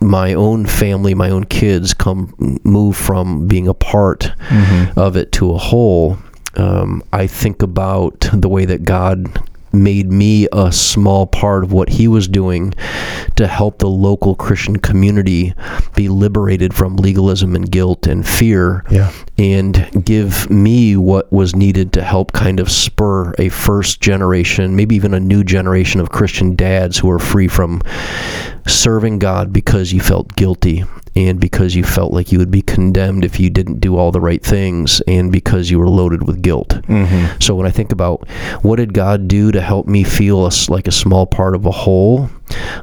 my 0.00 0.34
own 0.34 0.66
family, 0.66 1.14
my 1.14 1.30
own 1.30 1.44
kids 1.44 1.94
come 1.94 2.34
move 2.64 2.96
from 2.96 3.46
being 3.46 3.68
a 3.68 3.74
part 3.74 4.32
of 4.96 5.16
it 5.16 5.32
to 5.32 5.52
a 5.52 5.58
whole. 5.58 6.18
Um, 6.56 7.02
I 7.12 7.26
think 7.26 7.62
about 7.62 8.28
the 8.32 8.48
way 8.48 8.64
that 8.66 8.84
God 8.84 9.26
made 9.74 10.12
me 10.12 10.46
a 10.52 10.70
small 10.70 11.26
part 11.26 11.64
of 11.64 11.72
what 11.72 11.88
he 11.88 12.06
was 12.06 12.28
doing 12.28 12.74
to 13.36 13.46
help 13.46 13.78
the 13.78 13.88
local 13.88 14.34
Christian 14.34 14.76
community 14.78 15.54
be 15.94 16.10
liberated 16.10 16.74
from 16.74 16.96
legalism 16.96 17.56
and 17.56 17.70
guilt 17.70 18.06
and 18.06 18.26
fear 18.28 18.84
Yeah. 18.90 19.10
and 19.38 20.04
give 20.04 20.50
me 20.50 20.98
what 20.98 21.32
was 21.32 21.56
needed 21.56 21.94
to 21.94 22.02
help 22.02 22.32
kind 22.32 22.60
of 22.60 22.70
spur 22.70 23.32
a 23.38 23.48
first 23.48 24.02
generation, 24.02 24.76
maybe 24.76 24.94
even 24.94 25.14
a 25.14 25.20
new 25.20 25.42
generation 25.42 26.02
of 26.02 26.10
Christian 26.10 26.54
dads 26.54 26.98
who 26.98 27.10
are 27.10 27.18
free 27.18 27.48
from 27.48 27.80
serving 28.66 29.18
God 29.18 29.52
because 29.52 29.92
you 29.92 30.00
felt 30.00 30.34
guilty 30.36 30.84
and 31.14 31.38
because 31.38 31.74
you 31.74 31.84
felt 31.84 32.12
like 32.12 32.32
you 32.32 32.38
would 32.38 32.50
be 32.50 32.62
condemned 32.62 33.24
if 33.24 33.38
you 33.38 33.50
didn't 33.50 33.80
do 33.80 33.96
all 33.96 34.10
the 34.10 34.20
right 34.20 34.42
things 34.42 35.02
and 35.06 35.30
because 35.30 35.70
you 35.70 35.78
were 35.78 35.88
loaded 35.88 36.26
with 36.26 36.40
guilt. 36.40 36.68
Mm-hmm. 36.68 37.38
So 37.40 37.54
when 37.54 37.66
I 37.66 37.70
think 37.70 37.92
about 37.92 38.26
what 38.62 38.76
did 38.76 38.94
God 38.94 39.28
do 39.28 39.52
to 39.52 39.60
help 39.60 39.86
me 39.86 40.04
feel 40.04 40.46
a 40.46 40.50
like 40.68 40.86
a 40.86 40.92
small 40.92 41.26
part 41.26 41.54
of 41.54 41.66
a 41.66 41.70
whole, 41.70 42.30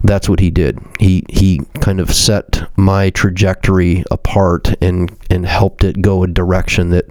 that's 0.03 0.29
what 0.29 0.39
he 0.39 0.51
did. 0.51 0.79
He 0.99 1.23
he 1.29 1.61
kind 1.81 1.99
of 1.99 2.13
set 2.13 2.69
my 2.77 3.09
trajectory 3.09 4.03
apart 4.11 4.75
and 4.81 5.15
and 5.29 5.45
helped 5.45 5.83
it 5.83 6.01
go 6.01 6.23
a 6.23 6.27
direction 6.27 6.89
that 6.89 7.05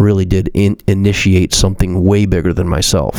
really 0.00 0.24
did 0.24 0.50
in, 0.54 0.76
initiate 0.86 1.52
something 1.52 2.02
way 2.04 2.26
bigger 2.26 2.52
than 2.52 2.68
myself. 2.68 3.14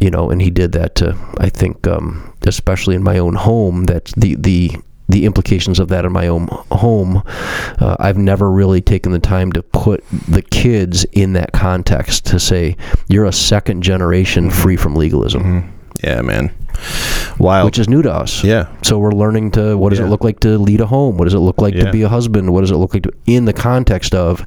You 0.00 0.10
know 0.10 0.30
and 0.30 0.42
he 0.42 0.50
did 0.50 0.72
that 0.72 0.94
to 0.96 1.16
i 1.38 1.48
think 1.48 1.86
um, 1.86 2.32
especially 2.46 2.94
in 2.94 3.02
my 3.02 3.18
own 3.18 3.34
home 3.34 3.84
that 3.84 4.06
the 4.16 4.34
the 4.36 4.70
the 5.08 5.24
implications 5.24 5.78
of 5.78 5.88
that 5.88 6.04
in 6.04 6.12
my 6.12 6.26
own 6.26 6.48
home 6.72 7.22
uh, 7.78 7.96
i've 8.00 8.18
never 8.18 8.50
really 8.50 8.80
taken 8.80 9.12
the 9.12 9.18
time 9.18 9.52
to 9.52 9.62
put 9.62 10.04
the 10.28 10.42
kids 10.42 11.04
in 11.12 11.32
that 11.34 11.52
context 11.52 12.26
to 12.26 12.38
say 12.40 12.76
you're 13.08 13.24
a 13.24 13.32
second 13.32 13.82
generation 13.82 14.50
free 14.50 14.76
from 14.76 14.94
legalism. 14.96 15.44
Yeah, 16.02 16.20
man. 16.22 16.52
Wild. 17.38 17.66
which 17.66 17.78
is 17.78 17.88
new 17.88 18.02
to 18.02 18.12
us 18.12 18.42
yeah. 18.44 18.66
so 18.82 18.98
we're 18.98 19.12
learning 19.12 19.50
to 19.52 19.76
what 19.76 19.90
does 19.90 19.98
Yeah. 19.98 20.06
it 20.06 20.08
look 20.08 20.24
like 20.24 20.40
to 20.40 20.56
lead 20.58 20.80
a 20.80 20.86
home? 20.86 21.16
What 21.18 21.24
does 21.24 21.34
it 21.34 21.38
look 21.38 21.60
like 21.60 21.74
Yeah. 21.74 21.84
to 21.86 21.92
be 21.92 22.02
a 22.02 22.08
husband? 22.08 22.52
What 22.52 22.62
does 22.62 22.70
it 22.70 22.76
look 22.76 22.94
like 22.94 23.02
to 23.04 23.12
in 23.26 23.44
the 23.44 23.52
context 23.52 24.14
of 24.14 24.44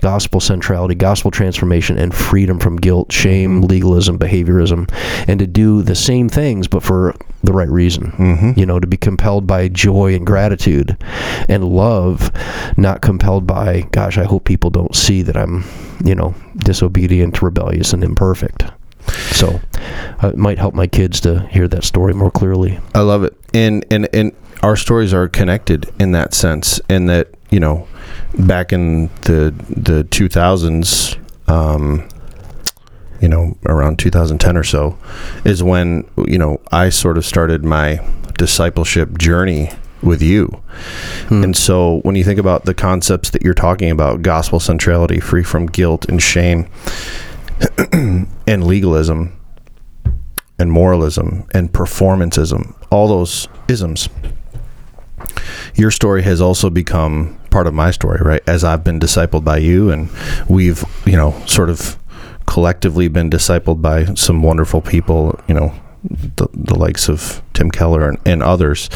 gospel 0.00 0.40
centrality, 0.40 0.94
gospel 0.94 1.30
transformation, 1.30 1.98
and 1.98 2.14
freedom 2.14 2.58
from 2.58 2.76
guilt, 2.76 3.12
shame, 3.12 3.62
legalism, 3.62 4.18
behaviorism, 4.18 4.90
and 5.28 5.38
to 5.38 5.46
do 5.46 5.82
the 5.82 5.94
same 5.94 6.28
things 6.28 6.66
but 6.68 6.82
for 6.82 7.14
the 7.44 7.52
right 7.52 7.68
reason. 7.70 8.12
Mm-hmm. 8.12 8.58
You 8.58 8.66
know, 8.66 8.80
to 8.80 8.86
be 8.86 8.96
compelled 8.96 9.46
by 9.46 9.68
joy 9.68 10.14
and 10.14 10.26
gratitude 10.26 10.96
and 11.48 11.64
love, 11.64 12.30
not 12.76 13.00
compelled 13.02 13.46
by, 13.46 13.82
gosh, 13.92 14.18
I 14.18 14.24
hope 14.24 14.44
people 14.44 14.70
don't 14.70 14.94
see 14.96 15.22
that 15.22 15.36
I'm, 15.36 15.64
you 16.04 16.14
know, 16.14 16.34
disobedient, 16.56 17.40
rebellious, 17.42 17.92
and 17.92 18.02
imperfect. 18.04 18.64
So 19.32 19.60
uh, 20.22 20.28
it 20.28 20.36
might 20.36 20.58
help 20.58 20.74
my 20.74 20.86
kids 20.86 21.20
to 21.22 21.46
hear 21.48 21.68
that 21.68 21.84
story 21.84 22.14
more 22.14 22.30
clearly. 22.30 22.78
I 22.94 23.00
love 23.00 23.24
it. 23.24 23.36
And 23.54 23.84
and 23.90 24.08
and 24.12 24.32
our 24.62 24.76
stories 24.76 25.12
are 25.12 25.28
connected 25.28 25.92
in 25.98 26.12
that 26.12 26.34
sense 26.34 26.80
in 26.88 27.06
that, 27.06 27.28
you 27.50 27.60
know, 27.60 27.86
back 28.38 28.72
in 28.72 29.08
the 29.22 29.54
the 29.68 30.04
2000s 30.04 31.18
um 31.48 32.08
you 33.20 33.28
know, 33.28 33.56
around 33.66 34.00
2010 34.00 34.56
or 34.56 34.64
so 34.64 34.98
is 35.44 35.62
when, 35.62 36.04
you 36.26 36.38
know, 36.38 36.60
I 36.72 36.88
sort 36.88 37.16
of 37.16 37.24
started 37.24 37.64
my 37.64 38.04
discipleship 38.36 39.16
journey 39.16 39.70
with 40.02 40.20
you. 40.20 40.60
And 41.30 41.56
so 41.56 42.00
when 42.00 42.16
you 42.16 42.24
think 42.24 42.40
about 42.40 42.64
the 42.64 42.74
concepts 42.74 43.30
that 43.30 43.42
you're 43.42 43.54
talking 43.54 43.92
about, 43.92 44.22
gospel 44.22 44.58
centrality, 44.58 45.20
free 45.20 45.44
from 45.44 45.66
guilt 45.66 46.06
and 46.08 46.20
shame 46.20 46.68
and 48.46 48.64
legalism, 48.66 49.38
and 50.58 50.70
moralism 50.70 51.44
and 51.52 51.72
performanceism, 51.72 52.74
all 52.90 53.08
those 53.08 53.48
isms. 53.68 54.08
Your 55.74 55.90
story 55.90 56.22
has 56.22 56.40
also 56.40 56.70
become 56.70 57.38
part 57.50 57.66
of 57.66 57.74
my 57.74 57.90
story, 57.90 58.20
right? 58.22 58.42
As 58.46 58.64
I've 58.64 58.84
been 58.84 59.00
discipled 59.00 59.44
by 59.44 59.58
you, 59.58 59.90
and 59.90 60.08
we've, 60.48 60.84
you 61.04 61.16
know, 61.16 61.32
sort 61.46 61.70
of 61.70 61.98
collectively 62.46 63.08
been 63.08 63.30
discipled 63.30 63.82
by 63.82 64.04
some 64.14 64.42
wonderful 64.42 64.80
people, 64.80 65.38
you 65.48 65.54
know, 65.54 65.74
the, 66.04 66.48
the 66.52 66.74
likes 66.74 67.08
of 67.08 67.42
Tim 67.54 67.70
Keller 67.70 68.08
and, 68.08 68.18
and 68.24 68.42
others. 68.42 68.88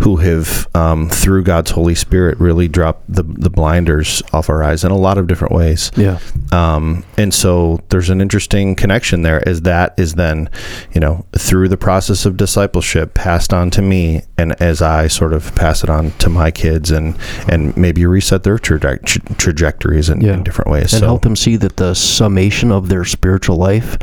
Who 0.00 0.16
have, 0.16 0.68
um, 0.74 1.08
through 1.08 1.42
God's 1.44 1.70
Holy 1.70 1.94
Spirit, 1.94 2.38
really 2.38 2.68
dropped 2.68 3.10
the, 3.12 3.22
the 3.22 3.50
blinders 3.50 4.22
off 4.32 4.50
our 4.50 4.62
eyes 4.62 4.84
in 4.84 4.90
a 4.90 4.96
lot 4.96 5.18
of 5.18 5.26
different 5.26 5.54
ways. 5.54 5.90
Yeah. 5.96 6.18
Um, 6.52 7.04
and 7.16 7.32
so 7.32 7.80
there's 7.88 8.10
an 8.10 8.20
interesting 8.20 8.74
connection 8.74 9.22
there 9.22 9.46
as 9.48 9.62
that 9.62 9.94
is 9.98 10.14
then, 10.14 10.50
you 10.92 11.00
know, 11.00 11.24
through 11.38 11.68
the 11.68 11.76
process 11.76 12.26
of 12.26 12.36
discipleship 12.36 13.14
passed 13.14 13.52
on 13.54 13.70
to 13.70 13.82
me 13.82 14.22
and 14.36 14.52
as 14.60 14.82
I 14.82 15.06
sort 15.08 15.32
of 15.32 15.54
pass 15.54 15.82
it 15.82 15.90
on 15.90 16.10
to 16.18 16.28
my 16.28 16.50
kids 16.50 16.90
and, 16.90 17.16
and 17.48 17.76
maybe 17.76 18.04
reset 18.06 18.42
their 18.42 18.58
traje- 18.58 19.04
tra- 19.04 19.34
trajectories 19.36 20.08
in, 20.10 20.20
Yeah. 20.20 20.34
in 20.34 20.44
different 20.44 20.70
ways. 20.70 20.92
and 20.92 21.00
so 21.00 21.06
help 21.06 21.22
them 21.22 21.36
see 21.36 21.56
that 21.56 21.76
the 21.78 21.94
summation 21.94 22.70
of 22.70 22.88
their 22.88 23.04
spiritual 23.04 23.56
life 23.56 23.96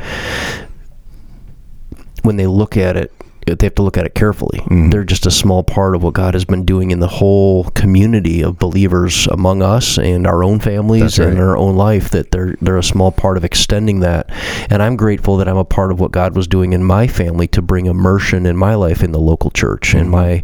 when 2.24 2.38
they 2.38 2.48
look 2.48 2.78
at 2.78 2.96
it 2.96 3.12
they 3.46 3.66
have 3.66 3.76
to 3.76 3.82
look 3.82 3.98
at 3.98 4.06
it 4.06 4.16
carefully. 4.16 4.60
Mhm. 4.70 4.92
They're 4.92 5.04
just 5.04 5.26
a 5.26 5.32
small 5.32 5.64
part 5.64 5.96
of 5.96 6.04
what 6.04 6.14
God 6.14 6.34
has 6.34 6.46
been 6.46 6.66
doing 6.66 6.92
in 6.92 7.00
the 7.00 7.08
whole 7.08 7.66
community 7.76 8.42
of 8.42 8.60
believers 8.60 9.28
among 9.32 9.62
us 9.62 9.98
and 9.98 10.26
our 10.26 10.44
own 10.44 10.60
families 10.60 11.02
That's 11.02 11.20
and 11.20 11.40
our 11.40 11.58
own 11.58 11.76
life. 11.76 12.10
That 12.10 12.32
they're 12.32 12.56
they're 12.62 12.78
a 12.78 12.84
small 12.84 13.12
part 13.12 13.38
of 13.38 13.44
extending 13.44 14.00
that. 14.02 14.30
And 14.70 14.82
I'm 14.82 14.96
grateful 14.96 15.38
that 15.38 15.48
I'm 15.48 15.58
a 15.58 15.66
part 15.66 15.92
of 15.92 16.00
what 16.00 16.12
God 16.12 16.36
was 16.36 16.48
doing 16.48 16.74
in 16.74 16.84
my 16.84 17.08
family 17.08 17.48
to 17.50 17.62
bring 17.62 17.86
immersion 17.86 18.46
in 18.46 18.58
my 18.58 18.76
life 18.76 19.04
in 19.04 19.12
the 19.12 19.20
local 19.20 19.52
church 19.52 19.94
and 19.94 20.10
my 20.10 20.44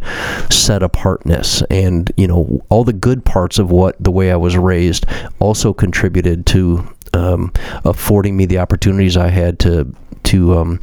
set 0.50 0.84
apartness 0.84 1.64
and 1.70 2.12
you 2.18 2.28
know 2.28 2.62
all 2.70 2.84
the 2.84 2.94
good 2.94 3.26
parts 3.26 3.60
of 3.60 3.72
what 3.72 3.96
the 4.00 4.12
way 4.12 4.32
I 4.32 4.36
was 4.36 4.58
raised 4.58 5.06
also 5.40 5.74
contributed 5.74 6.46
to 6.48 6.88
um, 7.14 7.52
affording 7.86 8.36
me 8.38 8.46
the 8.46 8.60
opportunities 8.60 9.18
I 9.18 9.30
had 9.30 9.60
to 9.60 9.94
to 10.26 10.58
um, 10.58 10.80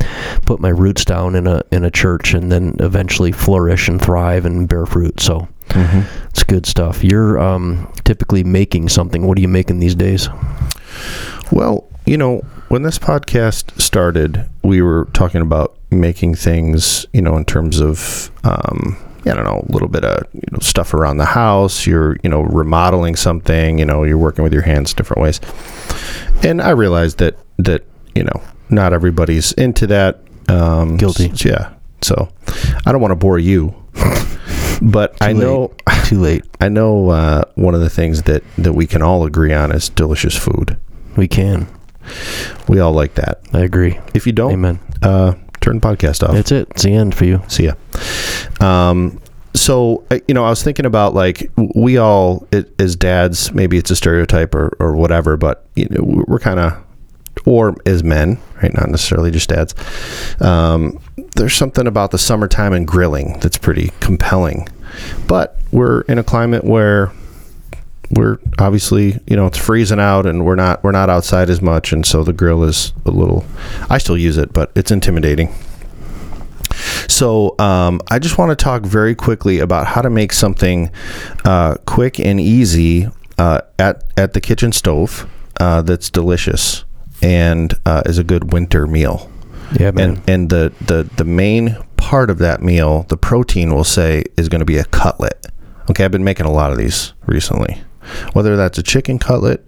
put 0.46 0.60
my 0.60 0.70
roots 0.70 1.04
down 1.04 1.34
in 1.34 1.46
a 1.46 1.62
in 1.70 1.84
a 1.84 1.90
church 1.90 2.32
and 2.34 2.50
then 2.50 2.74
eventually 2.80 3.32
flourish 3.32 3.86
and 3.88 4.00
thrive 4.00 4.44
and 4.46 4.68
bear 4.68 4.86
fruit. 4.86 5.20
So 5.20 5.46
Mhm. 5.68 6.04
it's 6.30 6.42
good 6.44 6.64
stuff. 6.66 7.02
You're 7.04 7.38
um, 7.40 7.86
typically 8.04 8.44
making 8.44 8.88
something. 8.88 9.26
What 9.26 9.36
are 9.36 9.40
you 9.40 9.48
making 9.48 9.80
these 9.80 9.94
days? 9.94 10.28
Well, 11.52 11.84
you 12.06 12.16
know, 12.16 12.42
when 12.68 12.82
this 12.82 12.98
podcast 12.98 13.80
started, 13.80 14.44
we 14.62 14.80
were 14.80 15.06
talking 15.12 15.40
about 15.42 15.76
making 15.90 16.34
things, 16.36 17.06
you 17.12 17.20
know, 17.22 17.36
in 17.36 17.44
terms 17.44 17.80
of, 17.80 18.30
um, 18.44 18.96
I 19.28 19.34
don't 19.34 19.44
know, 19.44 19.64
a 19.68 19.72
little 19.72 19.88
bit 19.88 20.04
of 20.04 20.26
you 20.32 20.40
know, 20.52 20.58
stuff 20.60 20.94
around 20.94 21.16
the 21.18 21.24
house. 21.24 21.86
You're, 21.86 22.16
you 22.22 22.30
know, 22.30 22.42
remodeling 22.42 23.16
something. 23.16 23.78
You 23.78 23.84
know, 23.84 24.04
you're 24.04 24.18
working 24.18 24.42
with 24.44 24.52
your 24.52 24.62
hands 24.62 24.94
different 24.94 25.22
ways. 25.22 25.40
And 26.42 26.60
I 26.62 26.70
realized 26.70 27.18
that 27.18 27.36
that 27.58 27.84
you 28.14 28.24
know, 28.24 28.42
not 28.70 28.92
everybody's 28.92 29.52
into 29.52 29.86
that. 29.88 30.20
Um, 30.48 30.96
Guilty. 30.96 31.30
s- 31.30 31.44
yeah. 31.44 31.72
So 32.02 32.28
I 32.84 32.92
don't 32.92 33.00
want 33.00 33.12
to 33.12 33.16
bore 33.16 33.38
you, 33.38 33.74
but 34.82 35.16
I 35.20 35.32
late. 35.32 35.36
know 35.42 35.72
Too 36.04 36.20
late. 36.20 36.44
I 36.60 36.68
know 36.68 37.10
uh, 37.10 37.42
one 37.54 37.74
of 37.74 37.80
the 37.80 37.90
things 37.90 38.22
that 38.24 38.42
that 38.58 38.74
we 38.74 38.86
can 38.86 39.02
all 39.02 39.24
agree 39.24 39.52
on 39.52 39.72
is 39.72 39.88
delicious 39.88 40.36
food. 40.36 40.76
We 41.16 41.26
can. 41.28 41.66
We 42.68 42.78
all 42.78 42.92
like 42.92 43.14
that. 43.14 43.40
I 43.52 43.60
agree. 43.60 43.98
If 44.14 44.26
you 44.26 44.32
don't, 44.32 44.52
Amen. 44.52 44.78
uh, 45.02 45.34
turn 45.66 45.80
the 45.80 45.86
podcast 45.86 46.26
off. 46.26 46.34
That's 46.34 46.52
it. 46.52 46.68
It's 46.70 46.82
the 46.84 46.92
end 46.94 47.14
for 47.14 47.24
you. 47.24 47.42
See 47.48 47.64
ya. 47.64 47.74
Um, 48.60 49.20
so 49.54 50.04
uh, 50.10 50.18
you 50.28 50.34
know, 50.34 50.44
I 50.44 50.50
was 50.50 50.62
thinking 50.62 50.86
about 50.86 51.14
like 51.14 51.50
we 51.74 51.96
all 51.98 52.46
it, 52.52 52.72
as 52.80 52.94
dads, 52.96 53.52
maybe 53.52 53.76
it's 53.78 53.90
a 53.90 53.96
stereotype 53.96 54.54
or, 54.54 54.76
or 54.78 54.94
whatever, 54.94 55.36
but 55.36 55.66
you 55.74 55.86
know, 55.90 56.02
we- 56.02 56.24
we're 56.26 56.38
kind 56.38 56.60
of, 56.60 56.72
or 57.44 57.74
as 57.86 58.02
men, 58.04 58.38
right? 58.62 58.72
Not 58.74 58.88
necessarily 58.90 59.30
just 59.30 59.48
dads. 59.48 59.74
Um, 60.40 60.98
there's 61.36 61.54
something 61.54 61.86
about 61.86 62.10
the 62.10 62.18
summertime 62.18 62.72
and 62.72 62.86
grilling 62.86 63.38
that's 63.40 63.58
pretty 63.58 63.92
compelling, 64.00 64.68
but 65.26 65.58
we're 65.72 66.02
in 66.02 66.18
a 66.18 66.24
climate 66.24 66.64
where 66.64 67.12
we're 68.10 68.38
obviously 68.58 69.18
you 69.26 69.36
know 69.36 69.46
it's 69.46 69.58
freezing 69.58 70.00
out 70.00 70.26
and 70.26 70.44
we're 70.44 70.54
not 70.54 70.82
we're 70.84 70.92
not 70.92 71.10
outside 71.10 71.50
as 71.50 71.60
much 71.60 71.92
and 71.92 72.06
so 72.06 72.22
the 72.22 72.32
grill 72.32 72.62
is 72.62 72.92
a 73.04 73.10
little 73.10 73.44
i 73.90 73.98
still 73.98 74.16
use 74.16 74.38
it 74.38 74.52
but 74.52 74.70
it's 74.76 74.90
intimidating 74.90 75.52
so 77.08 77.54
um, 77.58 78.00
I 78.08 78.18
just 78.18 78.38
want 78.38 78.50
to 78.50 78.56
talk 78.56 78.82
very 78.82 79.14
quickly 79.14 79.58
about 79.58 79.86
how 79.86 80.02
to 80.02 80.10
make 80.10 80.32
something 80.32 80.90
uh, 81.44 81.76
quick 81.86 82.20
and 82.20 82.40
easy 82.40 83.08
uh, 83.38 83.62
at 83.78 84.04
at 84.16 84.32
the 84.32 84.40
kitchen 84.40 84.72
stove 84.72 85.28
uh, 85.58 85.82
that's 85.82 86.10
delicious 86.10 86.84
and 87.22 87.74
uh, 87.86 88.02
is 88.06 88.18
a 88.18 88.24
good 88.24 88.52
winter 88.52 88.86
meal. 88.86 89.30
Yeah, 89.78 89.90
man. 89.90 90.10
And 90.10 90.30
and 90.30 90.50
the, 90.50 90.72
the 90.80 91.08
the 91.16 91.24
main 91.24 91.76
part 91.96 92.30
of 92.30 92.38
that 92.38 92.62
meal, 92.62 93.04
the 93.08 93.16
protein, 93.16 93.74
will 93.74 93.84
say 93.84 94.24
is 94.36 94.48
going 94.48 94.60
to 94.60 94.66
be 94.66 94.78
a 94.78 94.84
cutlet. 94.84 95.46
Okay, 95.90 96.04
I've 96.04 96.10
been 96.10 96.24
making 96.24 96.46
a 96.46 96.52
lot 96.52 96.72
of 96.72 96.78
these 96.78 97.12
recently. 97.26 97.80
Whether 98.32 98.56
that's 98.56 98.78
a 98.78 98.82
chicken 98.82 99.18
cutlet, 99.18 99.66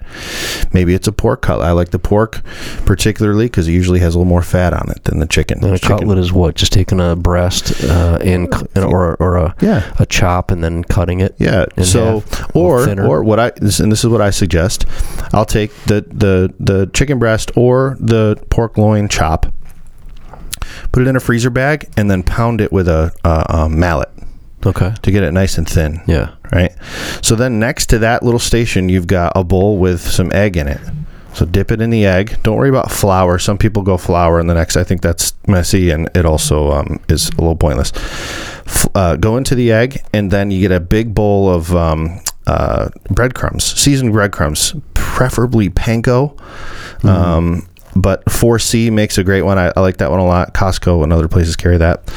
maybe 0.73 0.95
it's 0.95 1.09
a 1.09 1.13
pork 1.13 1.43
cutlet. 1.43 1.67
I 1.67 1.73
like 1.73 1.91
the 1.91 1.99
pork 1.99 2.43
particularly 2.87 3.47
because 3.47 3.69
it 3.69 3.73
usually 3.73 4.01
has 4.01 4.15
a 4.15 4.19
little 4.19 4.29
more 4.29 4.43
fat 4.43 4.73
on 4.73 4.91
it 4.91 5.05
than 5.05 5.19
the 5.19 5.27
chicken. 5.27 5.63
and 5.65 5.75
a 5.75 5.79
Chicken- 5.79 5.99
cutlet 5.99 6.19
is 6.19 6.33
what? 6.33 6.55
Just 6.55 6.73
taking 6.73 7.01
a 7.01 7.17
breast 7.17 7.83
uh, 7.85 8.19
and 8.23 8.51
cu- 8.51 8.67
or 8.83 9.17
or 9.17 9.37
a 9.37 9.55
Yeah. 9.61 9.93
a 9.99 10.07
chop 10.07 10.51
and 10.51 10.63
then 10.63 10.85
cutting 10.85 11.21
it. 11.21 11.35
Yeah. 11.39 11.67
So, 11.83 12.21
half, 12.21 12.57
or 12.57 13.01
or 13.01 13.23
what 13.23 13.39
I 13.41 13.51
this, 13.57 13.81
and 13.81 13.91
this 13.93 14.01
is 14.05 14.11
what 14.11 14.21
I 14.21 14.31
suggest. 14.31 14.87
I'll 15.33 15.45
take 15.45 15.73
the 15.85 16.05
the 16.09 16.53
the 16.61 16.87
chicken 16.93 17.19
breast 17.19 17.51
or 17.57 17.97
the 18.01 18.37
pork 18.51 18.77
loin 18.79 19.09
chop, 19.09 19.47
put 20.93 21.03
it 21.03 21.09
in 21.09 21.17
a 21.17 21.21
freezer 21.21 21.51
bag, 21.51 21.89
and 21.97 22.11
then 22.11 22.23
pound 22.23 22.61
it 22.61 22.73
with 22.73 22.89
a, 22.89 23.13
a, 23.25 23.47
a 23.65 23.69
mallet 23.69 24.11
Okay. 24.67 24.93
to 25.03 25.11
get 25.11 25.23
it 25.23 25.33
nice 25.33 25.57
and 25.59 25.69
thin. 25.69 26.01
Yeah. 26.07 26.35
Right. 26.53 26.73
So 27.23 27.35
then 27.37 27.59
next 27.59 27.87
to 27.91 27.99
that 28.01 28.23
little 28.23 28.41
station, 28.41 28.89
you've 28.89 29.07
got 29.07 29.33
a 29.37 29.45
bowl 29.45 29.79
with 29.79 30.01
some 30.01 30.33
egg 30.33 30.57
in 30.57 30.67
it. 30.69 30.81
So 31.35 31.45
dip 31.47 31.71
it 31.71 31.81
in 31.81 31.91
the 31.91 32.05
egg. 32.07 32.39
Don't 32.43 32.57
worry 32.57 32.69
about 32.71 32.91
flour. 32.91 33.39
Some 33.39 33.59
people 33.59 33.83
go 33.83 33.97
flour 33.97 34.41
in 34.41 34.49
the 34.49 34.55
next. 34.55 34.77
I 34.77 34.83
think 34.83 35.03
that's 35.03 35.35
messy 35.47 35.91
and 35.91 36.09
it 36.15 36.25
also 36.27 36.73
um, 36.73 36.99
is 37.09 37.29
a 37.29 37.33
little 37.33 37.55
pointless. 37.55 37.93
F- 38.67 38.89
uh, 38.95 39.17
go 39.17 39.37
into 39.37 39.55
the 39.55 39.71
egg 39.71 40.03
and 40.13 40.31
then 40.33 40.51
you 40.51 40.61
get 40.61 40.73
a 40.73 40.81
big 40.81 41.15
bowl 41.15 41.49
of 41.49 41.75
um, 41.77 42.21
uh, 42.49 42.89
breadcrumbs, 43.11 43.63
seasoned 43.65 44.13
breadcrumbs, 44.13 44.75
preferably 44.95 45.71
panko. 45.71 46.37
Um, 47.05 47.68
but 48.01 48.25
4C 48.27 48.93
makes 48.93 49.19
a 49.19 49.25
great 49.25 49.43
one. 49.43 49.59
I, 49.59 49.73
I 49.77 49.81
like 49.81 49.97
that 49.99 50.11
one 50.11 50.21
a 50.21 50.27
lot. 50.27 50.55
Costco 50.55 51.03
and 51.03 51.13
other 51.13 51.29
places 51.29 51.57
carry 51.57 51.77
that. 51.79 52.13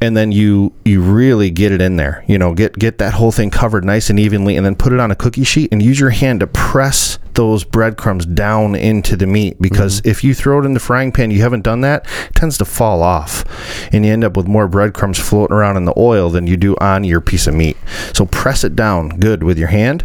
And 0.00 0.16
then 0.16 0.32
you 0.32 0.72
you 0.84 1.02
really 1.02 1.50
get 1.50 1.72
it 1.72 1.80
in 1.80 1.96
there. 1.96 2.24
You 2.28 2.38
know, 2.38 2.54
get 2.54 2.78
get 2.78 2.98
that 2.98 3.14
whole 3.14 3.32
thing 3.32 3.50
covered 3.50 3.84
nice 3.84 4.10
and 4.10 4.18
evenly, 4.18 4.56
and 4.56 4.64
then 4.64 4.76
put 4.76 4.92
it 4.92 5.00
on 5.00 5.10
a 5.10 5.16
cookie 5.16 5.44
sheet 5.44 5.72
and 5.72 5.82
use 5.82 5.98
your 5.98 6.10
hand 6.10 6.40
to 6.40 6.46
press 6.46 7.18
those 7.34 7.64
breadcrumbs 7.64 8.26
down 8.26 8.76
into 8.76 9.16
the 9.16 9.26
meat. 9.26 9.60
Because 9.60 10.00
if 10.04 10.22
you 10.22 10.34
throw 10.34 10.60
it 10.60 10.64
in 10.64 10.74
the 10.74 10.80
frying 10.80 11.10
pan, 11.12 11.30
you 11.30 11.42
haven't 11.42 11.62
done 11.62 11.80
that, 11.80 12.06
it 12.28 12.34
tends 12.34 12.58
to 12.58 12.64
fall 12.64 13.02
off, 13.02 13.44
and 13.92 14.06
you 14.06 14.12
end 14.12 14.24
up 14.24 14.36
with 14.36 14.46
more 14.46 14.68
breadcrumbs 14.68 15.18
floating 15.18 15.56
around 15.56 15.76
in 15.76 15.84
the 15.84 15.94
oil 15.96 16.30
than 16.30 16.46
you 16.46 16.56
do 16.56 16.76
on 16.80 17.04
your 17.04 17.20
piece 17.20 17.46
of 17.46 17.54
meat. 17.54 17.76
So 18.12 18.26
press 18.26 18.64
it 18.64 18.76
down 18.76 19.08
good 19.20 19.42
with 19.42 19.58
your 19.58 19.68
hand, 19.68 20.04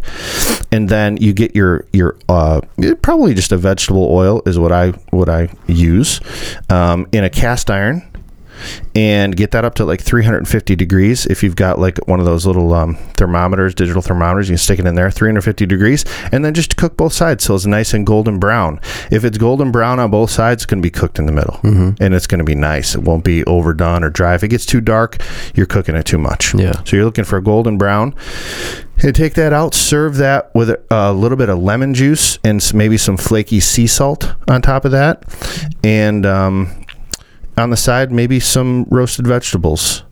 and 0.71 0.89
then 0.89 1.17
you 1.17 1.33
get 1.33 1.55
your 1.55 1.85
your 1.93 2.17
uh, 2.27 2.61
probably 3.01 3.33
just 3.33 3.51
a 3.51 3.57
vegetable 3.57 4.07
oil 4.11 4.41
is 4.45 4.57
what 4.57 4.71
I 4.71 4.93
what 5.19 5.29
I 5.29 5.49
use 5.67 6.21
um, 6.69 7.07
in 7.11 7.23
a 7.23 7.29
cast 7.29 7.69
iron 7.69 8.08
and 8.95 9.35
get 9.35 9.51
that 9.51 9.65
up 9.65 9.75
to 9.75 9.85
like 9.85 10.01
350 10.01 10.75
degrees. 10.75 11.25
If 11.25 11.43
you've 11.43 11.55
got 11.55 11.79
like 11.79 11.97
one 12.07 12.19
of 12.19 12.25
those 12.25 12.45
little 12.45 12.73
um, 12.73 12.95
thermometers, 13.15 13.73
digital 13.73 14.01
thermometers, 14.01 14.49
you 14.49 14.53
can 14.53 14.57
stick 14.57 14.79
it 14.79 14.85
in 14.85 14.95
there, 14.95 15.11
350 15.11 15.65
degrees, 15.65 16.05
and 16.31 16.43
then 16.43 16.53
just 16.53 16.77
cook 16.77 16.97
both 16.97 17.13
sides 17.13 17.43
so 17.43 17.55
it's 17.55 17.65
nice 17.65 17.93
and 17.93 18.05
golden 18.05 18.39
brown. 18.39 18.79
If 19.11 19.23
it's 19.23 19.37
golden 19.37 19.71
brown 19.71 19.99
on 19.99 20.11
both 20.11 20.29
sides, 20.31 20.63
it's 20.63 20.65
going 20.65 20.81
to 20.81 20.85
be 20.85 20.91
cooked 20.91 21.19
in 21.19 21.25
the 21.25 21.31
middle, 21.31 21.59
and 21.63 22.13
it's 22.13 22.27
going 22.27 22.39
to 22.39 22.45
be 22.45 22.55
nice. 22.55 22.95
It 22.95 23.03
won't 23.03 23.23
be 23.23 23.43
overdone 23.45 24.03
or 24.03 24.09
dry. 24.09 24.35
If 24.35 24.43
it 24.43 24.49
gets 24.49 24.65
too 24.65 24.81
dark, 24.81 25.17
you're 25.55 25.65
cooking 25.65 25.95
it 25.95 26.03
too 26.05 26.17
much. 26.17 26.53
Yeah. 26.55 26.83
So 26.83 26.95
you're 26.95 27.05
looking 27.05 27.23
for 27.25 27.37
a 27.37 27.43
golden 27.43 27.77
brown. 27.77 28.15
And 29.01 29.15
take 29.15 29.35
that 29.35 29.53
out, 29.53 29.73
serve 29.73 30.17
that 30.17 30.53
with 30.53 30.69
a, 30.69 30.81
a 30.91 31.13
little 31.13 31.37
bit 31.37 31.47
of 31.47 31.59
lemon 31.59 31.93
juice 31.93 32.37
and 32.43 32.61
maybe 32.73 32.97
some 32.97 33.15
flaky 33.15 33.61
sea 33.61 33.87
salt 33.87 34.33
on 34.49 34.61
top 34.61 34.83
of 34.83 34.91
that. 34.91 35.23
And 35.85 36.25
um, 36.25 36.85
on 37.59 37.69
the 37.69 37.77
side, 37.77 38.11
maybe 38.11 38.39
some 38.39 38.85
roasted 38.89 39.27
vegetables 39.27 40.03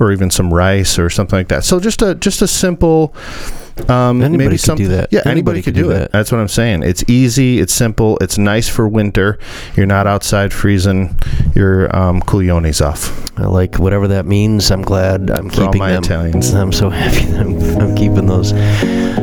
or 0.00 0.10
even 0.12 0.30
some 0.30 0.52
rice 0.52 0.98
or 0.98 1.10
something 1.10 1.38
like 1.38 1.48
that. 1.48 1.62
So 1.64 1.78
just 1.78 2.02
a 2.02 2.14
just 2.14 2.42
a 2.42 2.48
simple 2.48 3.14
um, 3.88 4.20
Anybody 4.22 4.36
maybe 4.36 4.50
could 4.54 4.60
something, 4.60 4.86
do 4.86 4.92
that. 4.96 5.08
Yeah, 5.12 5.20
anybody, 5.24 5.30
Anybody 5.30 5.62
could 5.62 5.74
could 5.74 5.74
do, 5.74 5.82
do 5.84 5.90
it. 5.90 5.94
that. 5.94 6.12
That's 6.12 6.30
what 6.32 6.40
I'm 6.40 6.48
saying. 6.48 6.82
It's 6.82 7.02
easy, 7.08 7.60
it's 7.60 7.72
simple, 7.72 8.18
it's 8.20 8.36
nice 8.36 8.68
for 8.68 8.86
winter. 8.86 9.38
You're 9.74 9.86
not 9.86 10.06
outside 10.06 10.52
freezing 10.52 11.16
your 11.54 11.94
um, 11.96 12.20
coulones 12.20 12.80
off. 12.82 13.30
I 13.38 13.46
like 13.46 13.78
whatever 13.78 14.08
that 14.08 14.26
means. 14.26 14.70
I'm 14.70 14.82
glad 14.82 15.30
I'm 15.30 15.48
For 15.48 15.62
all 15.62 15.66
keeping 15.68 15.78
my 15.78 15.92
them. 15.92 16.04
Italians. 16.04 16.52
I'm 16.54 16.72
so 16.72 16.90
happy 16.90 17.24
that 17.26 17.40
I'm, 17.40 17.58
I'm 17.80 17.96
keeping 17.96 18.26
those. 18.26 18.52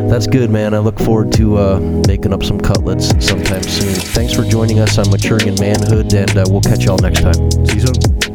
That's 0.10 0.26
good, 0.26 0.50
man. 0.50 0.74
I 0.74 0.80
look 0.80 0.98
forward 1.00 1.32
to 1.34 1.58
uh, 1.58 1.80
making 2.08 2.34
up 2.34 2.44
some 2.44 2.60
cutlets 2.60 3.10
sometime 3.24 3.62
soon. 3.64 3.94
Thanks 3.94 4.34
for 4.34 4.44
joining 4.44 4.80
us 4.80 4.98
on 4.98 5.12
Maturing 5.12 5.50
in 5.50 5.56
Manhood, 5.60 6.12
and 6.14 6.36
uh, 6.36 6.46
we'll 6.50 6.62
catch 6.62 6.84
y'all 6.86 6.98
next 6.98 7.22
time. 7.22 7.52
See 7.68 7.76
you 7.76 7.82
soon. 7.82 8.27